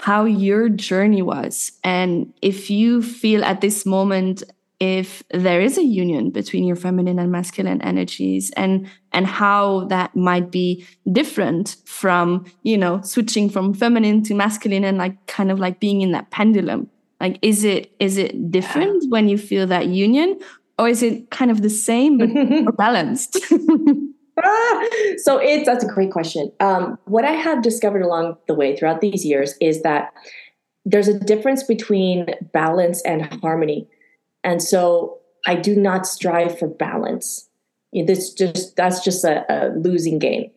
[0.00, 1.72] how your journey was.
[1.84, 4.42] And if you feel at this moment
[4.80, 10.16] if there is a union between your feminine and masculine energies and and how that
[10.16, 15.58] might be different from you know switching from feminine to masculine and like kind of
[15.58, 16.88] like being in that pendulum
[17.20, 20.38] like is it is it different when you feel that union?
[20.78, 23.38] Or is it kind of the same but more balanced
[25.18, 29.00] so it's that's a great question um, what i have discovered along the way throughout
[29.00, 30.12] these years is that
[30.84, 33.86] there's a difference between balance and harmony
[34.44, 37.48] and so I do not strive for balance.
[37.92, 40.50] This just that's just a, a losing game.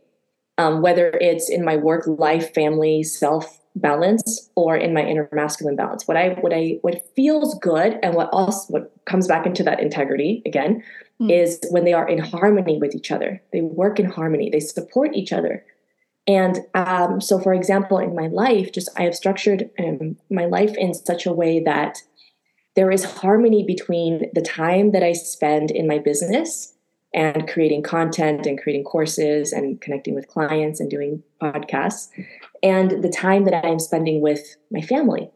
[0.58, 5.76] Um, whether it's in my work, life, family, self balance, or in my inner masculine
[5.76, 6.08] balance.
[6.08, 9.80] What I what I what feels good and what also what comes back into that
[9.80, 10.84] integrity again
[11.24, 11.32] mm.
[11.32, 13.42] is when they are in harmony with each other.
[13.52, 14.50] They work in harmony.
[14.50, 15.66] They support each other.
[16.28, 20.76] And um, so, for example, in my life, just I have structured um, my life
[20.78, 22.02] in such a way that
[22.76, 26.74] there is harmony between the time that I spend in my business
[27.14, 32.08] and creating content and creating courses and connecting with clients and doing podcasts
[32.64, 35.30] and the time that I'm spending with my family.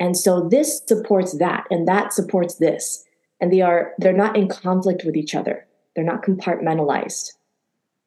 [0.00, 3.04] And so this supports that and that supports this.
[3.44, 5.66] And they are they're not in conflict with each other.
[5.94, 7.32] They're not compartmentalized.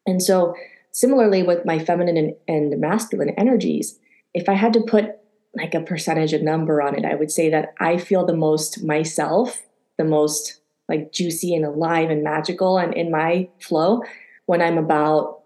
[0.07, 0.55] And so
[0.93, 3.99] similarly with my feminine and, and masculine energies,
[4.33, 5.11] if I had to put
[5.55, 8.83] like a percentage, a number on it, I would say that I feel the most
[8.83, 9.61] myself,
[9.99, 10.59] the most
[10.89, 14.01] like juicy and alive and magical and in my flow
[14.47, 15.43] when I'm about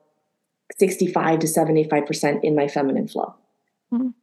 [0.79, 3.35] 65 to 75% in my feminine flow.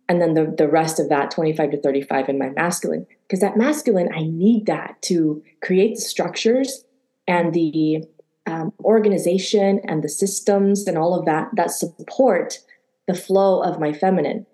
[0.08, 3.06] And then the, the rest of that, 25 to 35 in my masculine.
[3.26, 6.84] Because that masculine, I need that to create the structures
[7.26, 8.04] and the
[8.46, 12.60] um, organization and the systems and all of that that support
[13.06, 14.46] the flow of my feminine.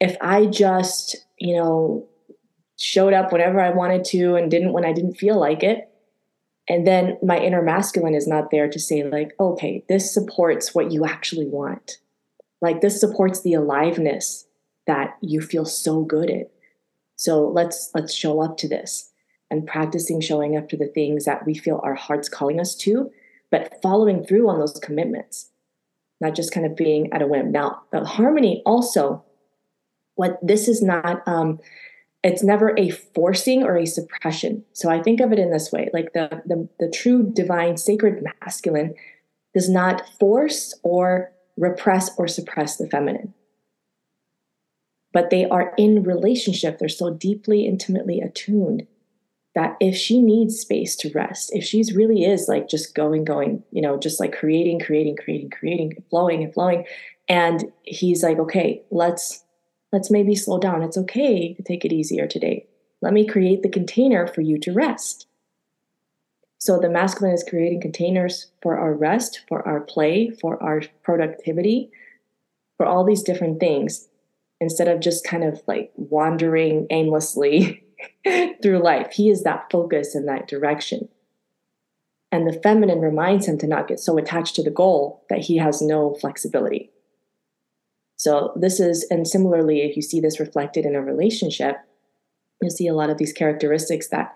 [0.00, 2.06] If I just, you know,
[2.78, 5.90] showed up whenever I wanted to and didn't when I didn't feel like it,
[6.68, 10.92] and then my inner masculine is not there to say like okay this supports what
[10.92, 11.98] you actually want
[12.60, 14.46] like this supports the aliveness
[14.86, 16.50] that you feel so good at
[17.20, 19.10] so let's let's show up to this.
[19.50, 23.10] And practicing showing up to the things that we feel our hearts calling us to
[23.50, 25.50] but following through on those commitments
[26.20, 27.52] not just kind of being at a whim.
[27.52, 29.22] Now harmony also
[30.14, 31.58] what this is not um,
[32.22, 34.64] it's never a forcing or a suppression.
[34.72, 38.24] So I think of it in this way like the, the, the true divine sacred
[38.40, 38.94] masculine
[39.52, 43.34] does not force or repress or suppress the feminine.
[45.12, 48.86] But they are in relationship, they're so deeply, intimately attuned
[49.54, 53.62] that if she needs space to rest, if she's really is like just going, going,
[53.72, 56.84] you know, just like creating, creating, creating, creating, flowing and flowing,
[57.28, 59.44] and he's like, okay, let's
[59.92, 60.82] Let's maybe slow down.
[60.82, 62.66] It's okay to take it easier today.
[63.02, 65.26] Let me create the container for you to rest.
[66.60, 71.90] So the masculine is creating containers for our rest, for our play, for our productivity,
[72.76, 74.08] for all these different things,
[74.60, 77.82] instead of just kind of like wandering aimlessly
[78.62, 79.12] through life.
[79.12, 81.08] He is that focus in that direction.
[82.30, 85.56] And the feminine reminds him to not get so attached to the goal that he
[85.56, 86.90] has no flexibility.
[88.16, 91.76] So this is, and similarly, if you see this reflected in a relationship,
[92.60, 94.34] you'll see a lot of these characteristics that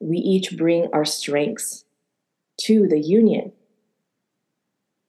[0.00, 1.84] we each bring our strengths
[2.62, 3.52] to the union.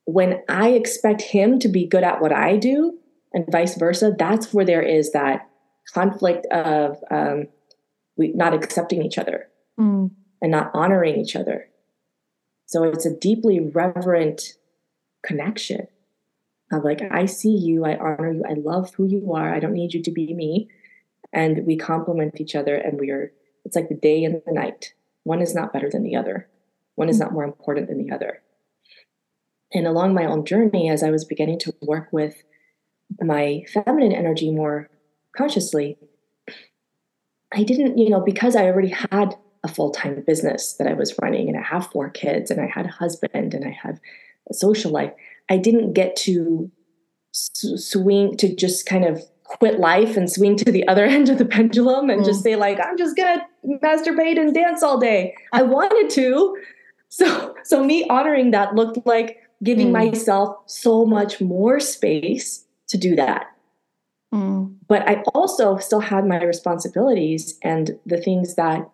[0.04, 2.98] When I expect him to be good at what I do,
[3.32, 5.48] and vice versa, that's where there is that
[5.92, 7.46] conflict of um,
[8.16, 10.10] we not accepting each other mm.
[10.40, 11.68] and not honoring each other.
[12.66, 14.54] So it's a deeply reverent
[15.22, 15.88] connection
[16.70, 19.72] of like, I see you, I honor you, I love who you are, I don't
[19.72, 20.68] need you to be me.
[21.32, 23.32] And we complement each other and we are,
[23.68, 24.94] it's like the day and the night.
[25.24, 26.48] One is not better than the other,
[26.94, 28.42] one is not more important than the other.
[29.74, 32.42] And along my own journey, as I was beginning to work with
[33.20, 34.88] my feminine energy more
[35.36, 35.98] consciously,
[37.52, 41.14] I didn't, you know, because I already had a full time business that I was
[41.20, 44.00] running and I have four kids and I had a husband and I have
[44.48, 45.12] a social life.
[45.50, 46.70] I didn't get to
[47.32, 51.44] swing to just kind of quit life and swing to the other end of the
[51.44, 52.24] pendulum and mm.
[52.24, 55.34] just say like I'm just gonna masturbate and dance all day.
[55.52, 56.56] I wanted to.
[57.08, 59.92] So so me honoring that looked like giving mm.
[59.92, 63.46] myself so much more space to do that.
[64.32, 64.76] Mm.
[64.86, 68.88] But I also still had my responsibilities and the things that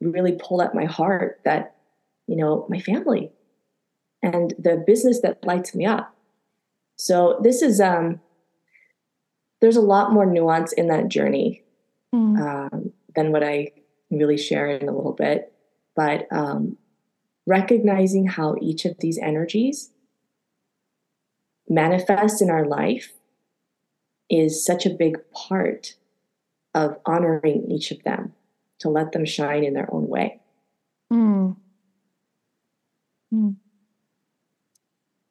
[0.00, 1.76] really pull at my heart that,
[2.26, 3.30] you know, my family,
[4.22, 6.14] and the business that lights me up.
[6.96, 8.20] So this is um
[9.60, 11.62] there's a lot more nuance in that journey
[12.14, 12.38] mm.
[12.40, 13.72] um, than what I
[14.10, 15.52] really share in a little bit.
[15.96, 16.76] But um,
[17.46, 19.90] recognizing how each of these energies
[21.68, 23.12] manifest in our life
[24.30, 25.94] is such a big part
[26.74, 28.32] of honoring each of them
[28.78, 30.40] to let them shine in their own way.
[31.12, 31.56] Mm.
[33.32, 33.56] Mm.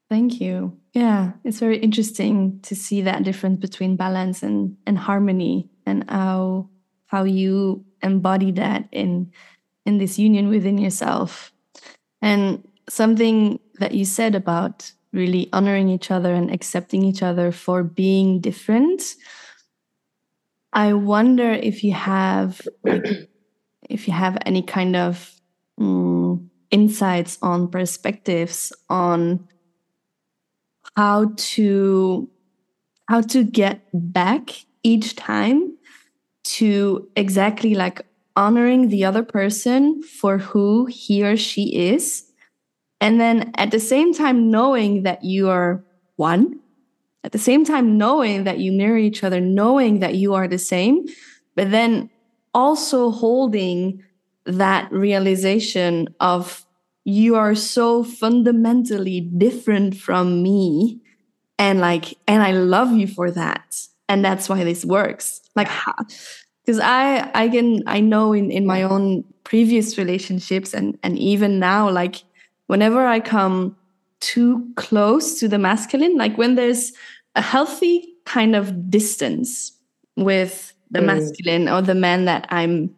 [0.09, 0.77] Thank you.
[0.97, 6.69] Yeah, it's very interesting to see that difference between balance and, and harmony and how
[7.05, 9.31] how you embody that in
[9.85, 11.53] in this union within yourself.
[12.19, 17.83] And something that you said about really honoring each other and accepting each other for
[17.83, 19.17] being different.
[20.73, 23.05] I wonder if you have like,
[23.87, 25.31] if you have any kind of
[25.79, 29.47] mm, insights on perspectives on
[30.97, 32.27] how to
[33.07, 35.77] how to get back each time
[36.43, 38.01] to exactly like
[38.35, 42.25] honoring the other person for who he or she is.
[42.99, 45.83] And then at the same time knowing that you are
[46.15, 46.59] one
[47.23, 50.57] at the same time knowing that you mirror each other knowing that you are the
[50.57, 51.05] same
[51.55, 52.09] but then
[52.53, 54.01] also holding
[54.45, 56.65] that realization of
[57.07, 60.99] you are so fundamentally different from me.
[61.57, 63.87] And like and i love you for that.
[64.09, 65.41] And that's why this works.
[65.55, 65.69] Like
[66.67, 71.59] because i i can i know in in my own previous relationships and and even
[71.59, 72.23] now like
[72.67, 73.75] whenever i come
[74.19, 76.91] too close to the masculine like when there's
[77.35, 79.71] a healthy kind of distance
[80.17, 81.05] with the mm.
[81.05, 82.93] masculine or the man that i'm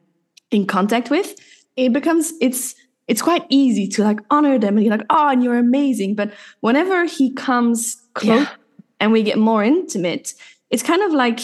[0.49, 1.35] in contact with
[1.75, 2.73] it becomes it's
[3.09, 6.15] it's quite easy to like honor them and you're like oh and you're amazing.
[6.15, 6.31] But
[6.61, 8.55] whenever he comes close yeah.
[8.99, 10.33] and we get more intimate
[10.69, 11.39] it's kind of like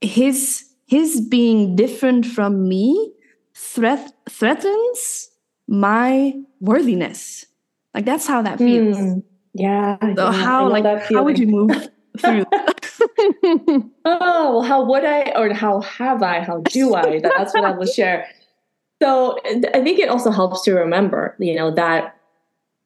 [0.00, 3.12] his his being different from me
[3.54, 5.30] threat threatens
[5.66, 7.46] my worthiness.
[7.94, 8.96] Like that's how that feels.
[8.96, 9.22] Mm,
[9.54, 12.44] yeah so yeah, how like how would you move through
[14.04, 17.20] oh how would i or how have i how do i?
[17.20, 18.28] That's what i will share
[19.02, 22.16] so i think it also helps to remember you know that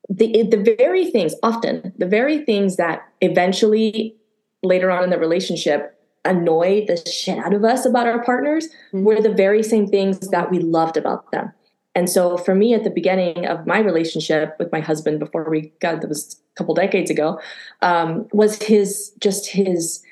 [0.09, 4.17] the the very things often the very things that eventually
[4.63, 9.05] later on in the relationship annoy the shit out of us about our partners mm-hmm.
[9.05, 11.53] were the very same things that we loved about them.
[11.95, 15.73] And so for me at the beginning of my relationship with my husband before we
[15.81, 17.41] got that was a couple decades ago,
[17.83, 20.03] um, was his just his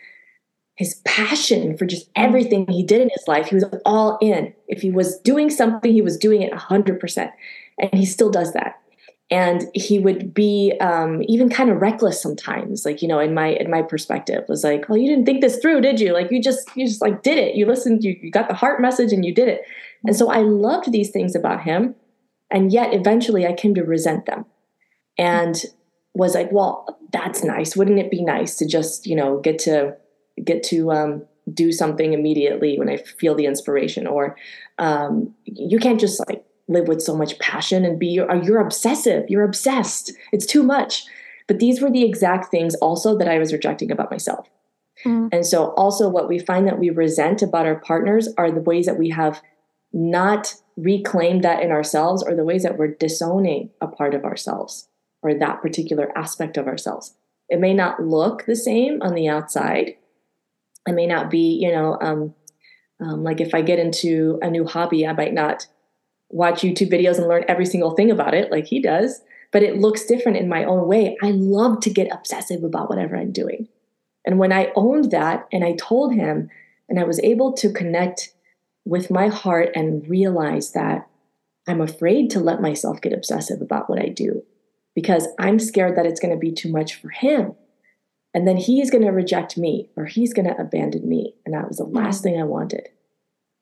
[0.79, 3.49] his passion for just everything he did in his life.
[3.49, 4.55] He was all in.
[4.69, 7.33] If he was doing something, he was doing it 100%.
[7.81, 8.77] And he still does that
[9.31, 13.49] and he would be um, even kind of reckless sometimes like you know in my
[13.49, 16.41] in my perspective was like well you didn't think this through did you like you
[16.41, 19.25] just you just like did it you listened you, you got the heart message and
[19.25, 19.63] you did it
[20.07, 21.95] and so i loved these things about him
[22.51, 24.47] and yet eventually i came to resent them
[25.19, 25.65] and
[26.15, 29.95] was like well that's nice wouldn't it be nice to just you know get to
[30.45, 34.37] get to um, do something immediately when i feel the inspiration or
[34.79, 39.25] um, you can't just like live with so much passion and be you're, you're obsessive
[39.29, 40.13] you're obsessed.
[40.33, 41.05] It's too much.
[41.47, 44.49] But these were the exact things also that i was rejecting about myself.
[45.05, 45.29] Mm.
[45.33, 48.87] and so also what we find that we resent about our partners are the ways
[48.87, 49.41] that we have
[49.93, 54.89] not reclaimed that in ourselves or the ways that we're disowning a part of ourselves
[55.23, 57.15] or that particular aspect of ourselves.
[57.49, 59.97] It may not look the same on the outside
[60.87, 62.35] it may not be you know um,
[63.01, 65.67] um, like if i get into a new hobby i might not
[66.31, 69.21] watch YouTube videos and learn every single thing about it like he does,
[69.53, 71.17] but it looks different in my own way.
[71.23, 73.69] I love to get obsessive about whatever I'm doing.
[74.27, 76.51] And when I owned that and I told him,
[76.89, 78.33] and I was able to connect
[78.85, 81.07] with my heart and realize that
[81.67, 84.43] I'm afraid to let myself get obsessive about what I do
[84.95, 87.55] because I'm scared that it's going to be too much for him.
[88.35, 91.35] And then he's going to reject me or he's going to abandon me.
[91.45, 92.89] And that was the last thing I wanted.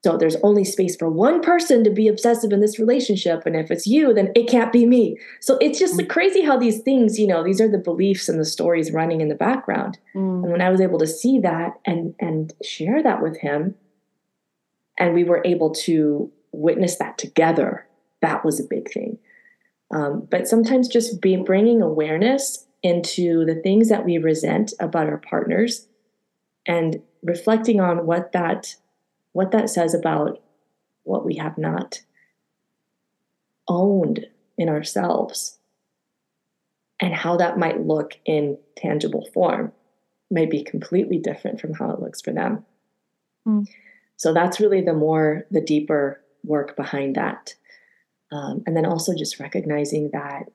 [0.03, 3.45] So there's only space for one person to be obsessive in this relationship.
[3.45, 5.17] And if it's you, then it can't be me.
[5.41, 6.07] So it's just mm.
[6.07, 9.29] crazy how these things, you know, these are the beliefs and the stories running in
[9.29, 9.97] the background.
[10.15, 10.43] Mm.
[10.43, 13.75] And when I was able to see that and and share that with him,
[14.99, 17.87] and we were able to witness that together,
[18.21, 19.17] that was a big thing.
[19.91, 25.17] Um, but sometimes just be bringing awareness into the things that we resent about our
[25.17, 25.87] partners
[26.65, 28.75] and reflecting on what that
[29.33, 30.41] what that says about
[31.03, 32.01] what we have not
[33.67, 34.25] owned
[34.57, 35.59] in ourselves
[36.99, 39.71] and how that might look in tangible form
[40.31, 42.65] may be completely different from how it looks for them.
[43.47, 43.67] Mm.
[44.15, 47.53] So that's really the more, the deeper work behind that.
[48.31, 50.45] Um, and then also just recognizing that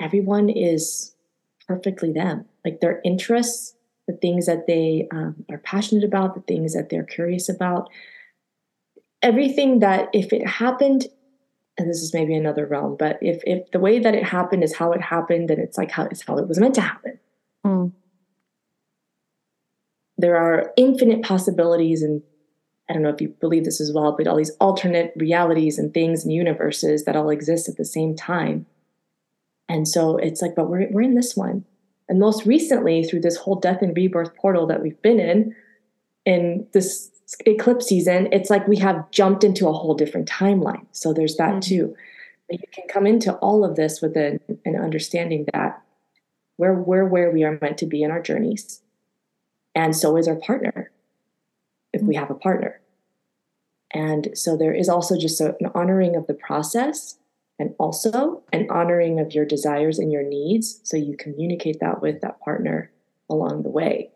[0.00, 1.13] everyone is
[1.66, 2.46] perfectly them.
[2.64, 3.74] Like their interests
[4.06, 7.88] the things that they um, are passionate about, the things that they're curious about.
[9.22, 11.06] Everything that, if it happened,
[11.78, 14.76] and this is maybe another realm, but if if the way that it happened is
[14.76, 17.18] how it happened, then it's like how it's how it was meant to happen.
[17.66, 17.92] Mm.
[20.18, 22.22] There are infinite possibilities, and
[22.88, 25.92] I don't know if you believe this as well, but all these alternate realities and
[25.92, 28.66] things and universes that all exist at the same time.
[29.68, 31.64] And so it's like, but we're we're in this one
[32.08, 35.54] and most recently, through this whole death and rebirth portal that we've been in,
[36.26, 37.10] in this
[37.46, 40.86] eclipse season, it's like we have jumped into a whole different timeline.
[40.92, 41.60] So there's that mm-hmm.
[41.60, 41.96] too.
[42.48, 45.82] But you can come into all of this with an, an understanding that
[46.58, 48.82] we're, we're where we are meant to be in our journeys.
[49.74, 50.90] And so is our partner,
[51.92, 52.08] if mm-hmm.
[52.08, 52.80] we have a partner.
[53.92, 57.16] And so there is also just a, an honoring of the process
[57.58, 62.20] and also an honoring of your desires and your needs so you communicate that with
[62.20, 62.90] that partner
[63.30, 64.10] along the way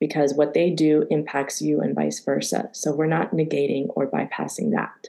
[0.00, 4.70] because what they do impacts you and vice versa so we're not negating or bypassing
[4.72, 5.08] that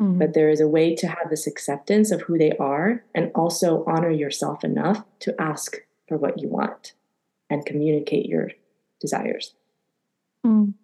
[0.00, 0.18] mm-hmm.
[0.18, 3.84] but there is a way to have this acceptance of who they are and also
[3.86, 5.76] honor yourself enough to ask
[6.08, 6.92] for what you want
[7.50, 8.50] and communicate your
[9.00, 9.54] desires.
[10.44, 10.74] Mm.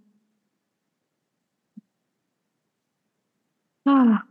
[3.87, 4.23] Ah,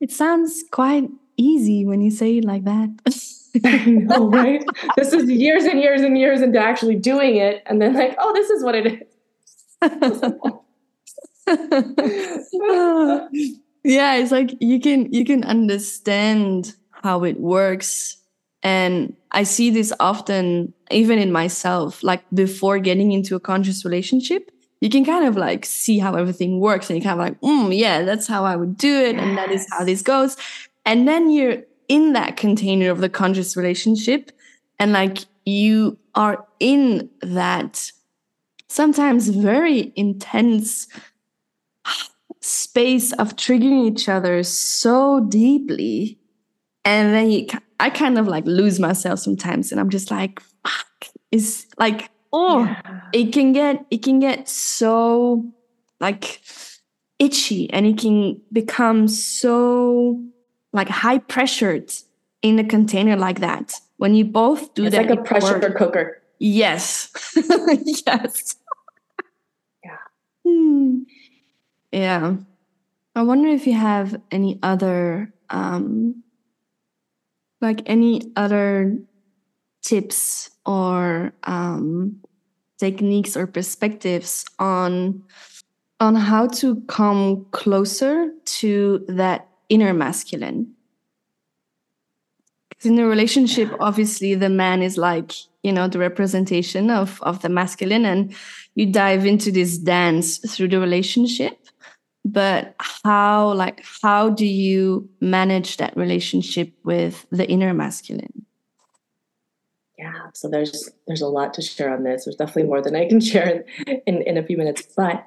[0.00, 2.90] it sounds quite easy when you say it like that.
[3.64, 4.62] I know, right?
[4.96, 8.32] this is years and years and years into actually doing it, and then like, oh,
[8.34, 9.00] this is what it is.
[13.84, 18.18] yeah, it's like you can you can understand how it works,
[18.62, 22.02] and I see this often, even in myself.
[22.02, 26.60] Like before getting into a conscious relationship, you can kind of like see how everything
[26.60, 29.24] works, and you kind of like, mm, yeah, that's how I would do it, yes.
[29.24, 30.36] and that is how this goes.
[30.86, 34.30] And then you're in that container of the conscious relationship
[34.78, 37.90] and like you are in that
[38.68, 40.86] sometimes very intense
[42.40, 46.18] space of triggering each other so deeply
[46.84, 47.46] and then you,
[47.80, 52.64] i kind of like lose myself sometimes and i'm just like fuck is like oh
[52.64, 53.00] yeah.
[53.12, 55.44] it can get it can get so
[56.00, 56.40] like
[57.18, 60.22] itchy and it can become so
[60.72, 61.92] like high pressured
[62.42, 63.74] in a container like that.
[63.96, 65.76] When you both do it's that, like a pressure work.
[65.76, 66.22] cooker.
[66.38, 67.10] Yes,
[68.06, 68.56] yes.
[69.84, 69.96] Yeah.
[70.46, 71.00] Hmm.
[71.90, 72.36] Yeah.
[73.16, 76.22] I wonder if you have any other, um,
[77.60, 78.96] like any other
[79.88, 82.20] tips or um,
[82.78, 85.22] techniques or perspectives on
[86.00, 90.72] on how to come closer to that inner masculine.
[92.68, 95.32] Because in a relationship, obviously, the man is like,
[95.64, 98.32] you know, the representation of, of the masculine, and
[98.76, 101.58] you dive into this dance through the relationship.
[102.24, 108.46] But how, like, how do you manage that relationship with the inner masculine?
[109.98, 112.24] Yeah, so there's there's a lot to share on this.
[112.24, 114.82] There's definitely more than I can share in, in, in a few minutes.
[114.96, 115.24] But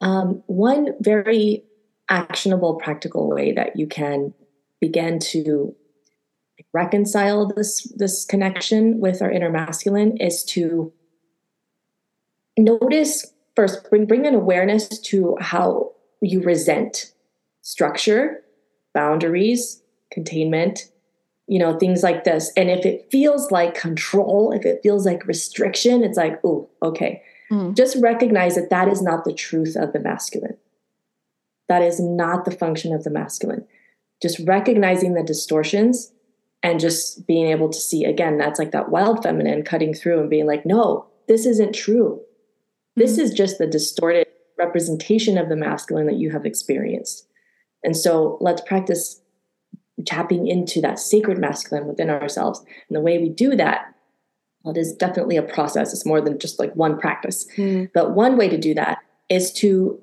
[0.00, 1.62] um, one very
[2.08, 4.32] actionable, practical way that you can
[4.80, 5.74] begin to
[6.72, 10.92] reconcile this this connection with our inner masculine is to
[12.56, 17.12] notice first bring bring an awareness to how you resent
[17.62, 18.42] structure
[18.92, 20.90] boundaries containment
[21.46, 25.26] you know things like this and if it feels like control if it feels like
[25.26, 27.76] restriction it's like oh okay mm.
[27.76, 30.56] just recognize that that is not the truth of the masculine
[31.68, 33.66] that is not the function of the masculine.
[34.22, 36.12] Just recognizing the distortions
[36.62, 40.30] and just being able to see again, that's like that wild feminine cutting through and
[40.30, 42.20] being like, no, this isn't true.
[42.96, 43.22] This mm-hmm.
[43.22, 44.26] is just the distorted
[44.58, 47.26] representation of the masculine that you have experienced.
[47.82, 49.20] And so let's practice
[50.06, 52.60] tapping into that sacred masculine within ourselves.
[52.88, 53.94] And the way we do that,
[54.62, 55.92] well, it is definitely a process.
[55.92, 57.46] It's more than just like one practice.
[57.56, 57.90] Mm.
[57.92, 60.00] But one way to do that is to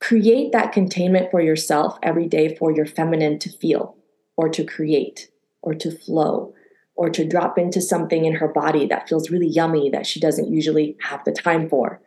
[0.00, 3.96] create that containment for yourself every day for your feminine to feel
[4.36, 5.28] or to create
[5.62, 6.52] or to flow
[6.96, 10.52] or to drop into something in her body that feels really yummy that she doesn't
[10.52, 12.00] usually have the time for,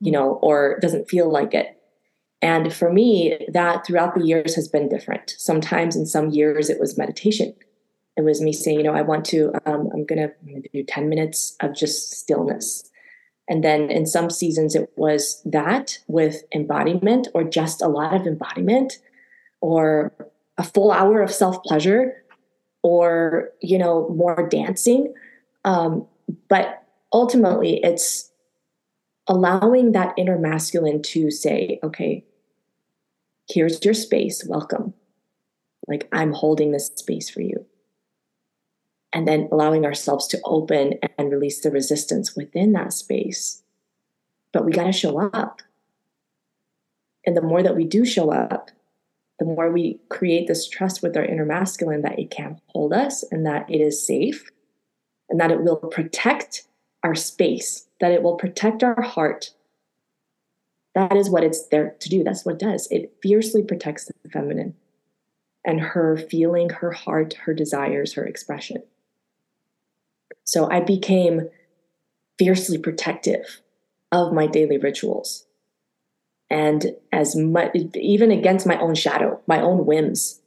[0.00, 1.77] you know, or doesn't feel like it.
[2.40, 5.34] And for me, that throughout the years has been different.
[5.38, 7.54] Sometimes in some years it was meditation.
[8.16, 11.08] It was me saying, you know, I want to, um, I'm going to do 10
[11.08, 12.88] minutes of just stillness
[13.48, 18.26] and then in some seasons, it was that with embodiment or just a lot of
[18.26, 18.98] embodiment
[19.60, 20.12] or
[20.58, 22.22] a full hour of self pleasure
[22.82, 25.14] or, you know, more dancing.
[25.64, 26.06] Um,
[26.48, 28.30] but ultimately, it's
[29.28, 32.24] allowing that inner masculine to say, okay,
[33.48, 34.94] here's your space, welcome.
[35.86, 37.64] Like, I'm holding this space for you
[39.12, 43.62] and then allowing ourselves to open and release the resistance within that space.
[44.52, 45.62] But we got to show up.
[47.26, 48.70] And the more that we do show up,
[49.38, 53.22] the more we create this trust with our inner masculine that it can hold us
[53.30, 54.50] and that it is safe
[55.30, 56.64] and that it will protect
[57.02, 59.50] our space, that it will protect our heart.
[60.94, 62.24] That is what it's there to do.
[62.24, 62.88] That's what it does.
[62.90, 64.74] It fiercely protects the feminine
[65.64, 68.82] and her feeling, her heart, her desires, her expression.
[70.44, 71.50] So I became
[72.38, 73.60] fiercely protective
[74.10, 75.44] of my daily rituals.
[76.50, 80.40] And as much, even against my own shadow, my own whims.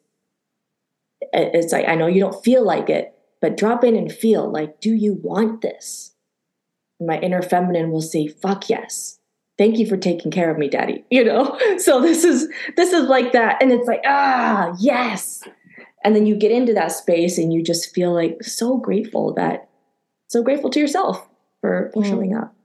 [1.33, 4.81] It's like, I know you don't feel like it, but drop in and feel like,
[4.81, 6.10] do you want this?
[7.01, 9.19] My inner feminine will say, fuck yes.
[9.57, 11.03] Thank you for taking care of me, daddy.
[11.11, 11.59] You know?
[11.77, 12.47] So this is,
[12.77, 13.61] this is like that.
[13.61, 15.43] And it's like, ah, yes.
[16.03, 19.69] And then you get into that space and you just feel like so grateful that
[20.27, 21.27] so grateful to yourself
[21.59, 22.07] for, for mm.
[22.07, 22.55] showing up.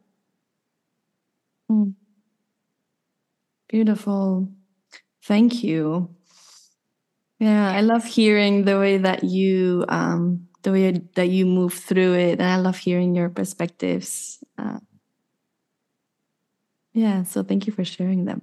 [1.71, 1.95] Mm.
[3.69, 4.49] Beautiful.
[5.25, 6.09] Thank you.
[7.39, 12.15] Yeah, I love hearing the way that you um, the way that you move through
[12.15, 14.43] it, and I love hearing your perspectives.
[14.59, 14.81] Uh,
[16.93, 18.43] yeah, so thank you for sharing them.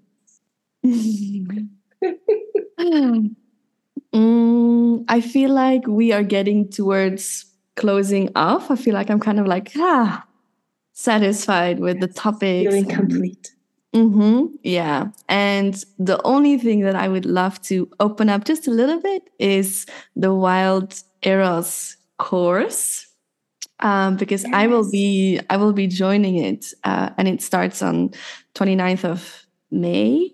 [4.14, 8.70] mm, I feel like we are getting towards closing off.
[8.70, 10.24] I feel like I'm kind of like ah
[10.92, 12.68] satisfied with the topic.
[12.68, 13.55] Feeling complete.
[13.96, 14.54] Mm-hmm.
[14.62, 15.08] Yeah.
[15.28, 19.22] And the only thing that I would love to open up just a little bit
[19.38, 23.06] is the Wild Eros course.
[23.80, 24.52] Um, because yes.
[24.54, 28.10] I will be I will be joining it uh, and it starts on
[28.54, 30.32] 29th of May.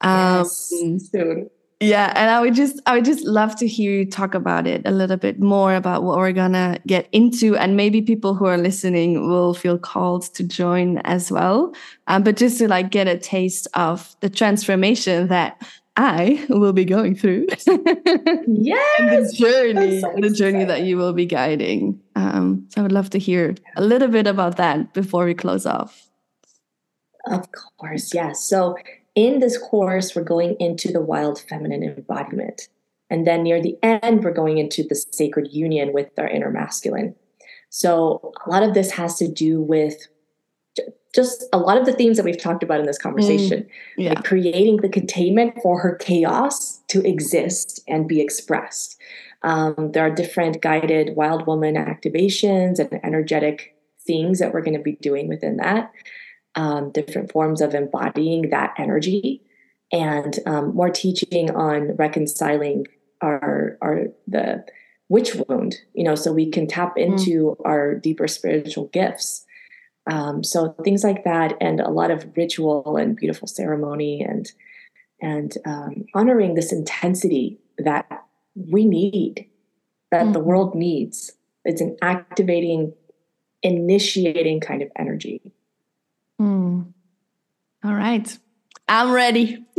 [0.00, 1.50] Um, yes, soon.
[1.80, 4.82] Yeah, and I would just I would just love to hear you talk about it
[4.84, 8.56] a little bit more about what we're gonna get into, and maybe people who are
[8.56, 11.74] listening will feel called to join as well.
[12.06, 15.60] Um, but just to like get a taste of the transformation that
[15.96, 17.46] I will be going through.
[18.46, 22.00] yes, the journey, so the journey that you will be guiding.
[22.16, 25.66] Um, so I would love to hear a little bit about that before we close
[25.66, 26.08] off.
[27.26, 27.48] Of
[27.78, 28.44] course, yes.
[28.44, 28.76] So
[29.14, 32.68] in this course, we're going into the wild feminine embodiment.
[33.10, 37.14] And then near the end, we're going into the sacred union with our inner masculine.
[37.70, 40.06] So a lot of this has to do with
[41.14, 43.62] just a lot of the themes that we've talked about in this conversation.
[43.62, 44.08] Mm, yeah.
[44.10, 49.00] like creating the containment for her chaos to exist and be expressed.
[49.42, 54.82] Um, there are different guided wild woman activations and energetic things that we're going to
[54.82, 55.92] be doing within that
[56.56, 59.42] um, different forms of embodying that energy
[59.92, 62.86] and um, more teaching on reconciling
[63.20, 64.64] our our the
[65.08, 67.02] witch wound you know so we can tap mm.
[67.02, 67.56] into mm.
[67.64, 69.44] our deeper spiritual gifts
[70.10, 74.52] um, so things like that and a lot of ritual and beautiful ceremony and
[75.20, 79.48] and um, honoring this intensity that we need
[80.10, 80.32] that mm.
[80.32, 81.32] the world needs
[81.64, 82.92] it's an activating
[83.62, 85.53] initiating kind of energy
[86.40, 86.92] Mm.
[87.84, 88.38] All right.
[88.88, 89.64] I'm ready.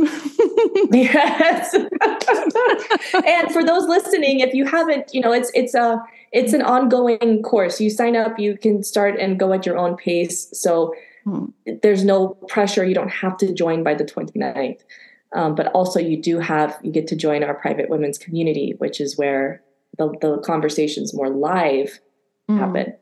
[0.90, 1.74] yes.
[3.24, 6.02] and for those listening, if you haven't, you know, it's it's a
[6.32, 7.80] it's an ongoing course.
[7.80, 10.48] You sign up, you can start and go at your own pace.
[10.52, 10.94] So
[11.24, 11.46] hmm.
[11.82, 12.84] there's no pressure.
[12.84, 14.80] You don't have to join by the 29th.
[15.34, 19.00] Um, but also you do have you get to join our private women's community, which
[19.00, 19.62] is where
[19.98, 22.00] the, the conversations more live
[22.48, 22.58] mm.
[22.58, 22.94] happen.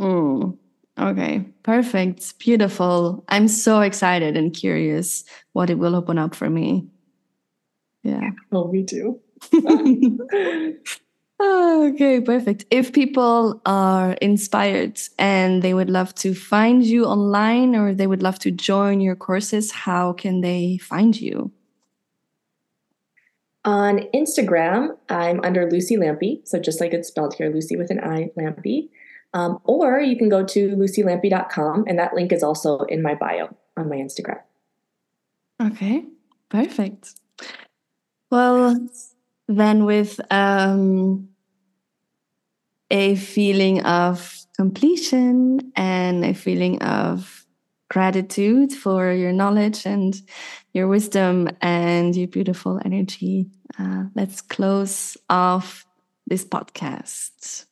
[0.00, 0.56] Mm.
[0.98, 2.38] Okay, perfect.
[2.38, 3.24] Beautiful.
[3.28, 6.86] I'm so excited and curious what it will open up for me.
[8.02, 8.30] Yeah.
[8.50, 9.20] Well, me too.
[11.42, 12.66] okay, perfect.
[12.70, 18.22] If people are inspired and they would love to find you online or they would
[18.22, 21.50] love to join your courses, how can they find you?
[23.64, 26.46] On Instagram, I'm under Luci Lampe.
[26.46, 28.88] So just like it's spelled here, Luci with an I, Lampe.
[29.32, 33.54] Um, or you can go to lucilampe.com, and that link is also in my bio
[33.76, 34.40] on my Instagram.
[35.62, 36.04] Okay,
[36.48, 37.14] perfect.
[38.30, 38.88] Well,
[39.46, 41.28] then with um,
[42.90, 47.46] a feeling of completion and a feeling of
[47.88, 50.22] gratitude for your knowledge and
[50.72, 53.46] your wisdom and your beautiful energy,
[53.78, 55.86] uh, let's close off
[56.26, 57.66] this podcast.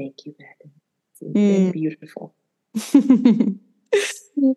[0.00, 0.72] Thank you, Megan.
[1.12, 1.72] It's been mm.
[1.72, 2.34] beautiful.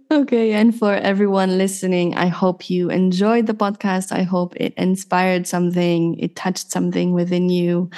[0.11, 4.13] okay, and for everyone listening, I hope you enjoyed the podcast.
[4.13, 7.89] I hope it inspired something, it touched something within you.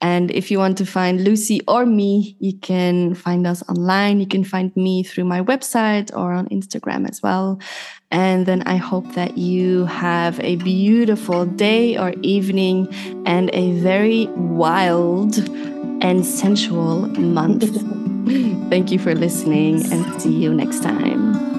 [0.00, 4.20] And if you want to find Luci or me, you can find us online.
[4.20, 7.58] You can find me through my website or on Instagram as well.
[8.10, 12.88] And then I hope that you have a beautiful day or evening
[13.26, 15.38] and a very wild
[16.00, 17.64] and sensual month.
[18.70, 21.57] Thank you for listening and see you next time.